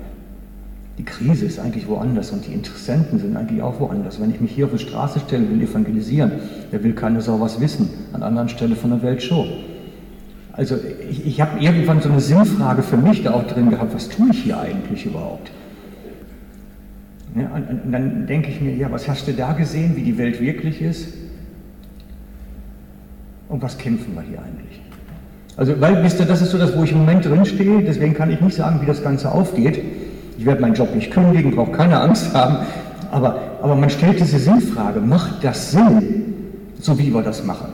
Die 0.98 1.04
Krise 1.04 1.46
ist 1.46 1.60
eigentlich 1.60 1.88
woanders 1.88 2.32
und 2.32 2.46
die 2.46 2.54
Interessenten 2.54 3.20
sind 3.20 3.36
eigentlich 3.36 3.62
auch 3.62 3.80
woanders. 3.80 4.22
Wenn 4.22 4.30
ich 4.30 4.39
mich 4.39 4.52
hier 4.52 4.65
auf 4.65 4.72
die 4.72 4.80
Straße 4.80 5.20
stelle, 5.20 5.50
will 5.50 5.62
evangelisieren, 5.62 6.34
der 6.72 6.84
will 6.84 6.94
keine 6.94 7.22
Sau 7.22 7.39
was 7.41 7.60
wissen, 7.60 7.89
an 8.13 8.24
anderen 8.24 8.50
Stellen 8.50 8.76
von 8.76 8.91
der 8.91 9.02
Welt 9.02 9.24
schon. 9.24 9.48
Also 10.54 10.76
ich, 11.10 11.26
ich 11.26 11.42
habe 11.42 11.60
irgendwann 11.60 12.02
so 12.02 12.10
eine 12.10 12.20
Sinnfrage 12.20 12.84
für 12.84 12.98
mich 12.98 13.24
da 13.24 13.32
auch 13.32 13.48
drin 13.48 13.70
gehabt, 13.70 13.94
was 13.94 14.10
tue 14.10 14.30
ich 14.32 14.44
hier 14.44 14.60
eigentlich 14.60 15.06
überhaupt? 15.06 15.52
Ja, 17.36 17.50
und, 17.56 17.86
und 17.86 17.92
dann 17.92 18.28
denke 18.28 18.50
ich 18.50 18.60
mir, 18.60 18.76
ja, 18.76 18.92
was 18.92 19.08
hast 19.08 19.28
du 19.28 19.34
da 19.34 19.54
gesehen, 19.54 19.96
wie 19.96 20.02
die 20.02 20.18
Welt 20.18 20.42
wirklich 20.42 20.82
ist? 20.82 21.14
Und 23.48 23.62
was 23.62 23.78
kämpfen 23.78 24.14
wir 24.16 24.22
hier 24.22 24.40
eigentlich? 24.40 24.82
Also, 25.56 25.80
weil, 25.80 26.04
wisst 26.04 26.20
ihr, 26.20 26.26
das 26.26 26.42
ist 26.42 26.52
so 26.52 26.58
das, 26.58 26.76
wo 26.76 26.84
ich 26.84 26.92
im 26.92 27.00
Moment 27.00 27.26
drin 27.26 27.46
stehe, 27.46 27.82
deswegen 27.84 28.14
kann 28.14 28.32
ich 28.32 28.42
nicht 28.42 28.56
sagen, 28.56 28.82
wie 28.82 28.86
das 28.86 29.04
Ganze 29.04 29.32
aufgeht. 29.32 29.82
Ich 30.38 30.46
werde 30.46 30.62
meinen 30.62 30.74
Job 30.74 30.94
nicht 30.96 31.12
kündigen, 31.12 31.52
brauche 31.56 31.72
keine 31.72 32.00
Angst 32.00 32.34
haben, 32.34 32.66
aber, 33.12 33.40
aber 33.62 33.76
man 33.76 33.90
stellt 33.90 34.20
diese 34.20 34.40
Sinnfrage, 34.40 35.00
macht 35.00 35.44
das 35.44 35.72
Sinn, 35.72 36.34
so 36.80 36.98
wie 36.98 37.14
wir 37.14 37.22
das 37.22 37.44
machen? 37.44 37.68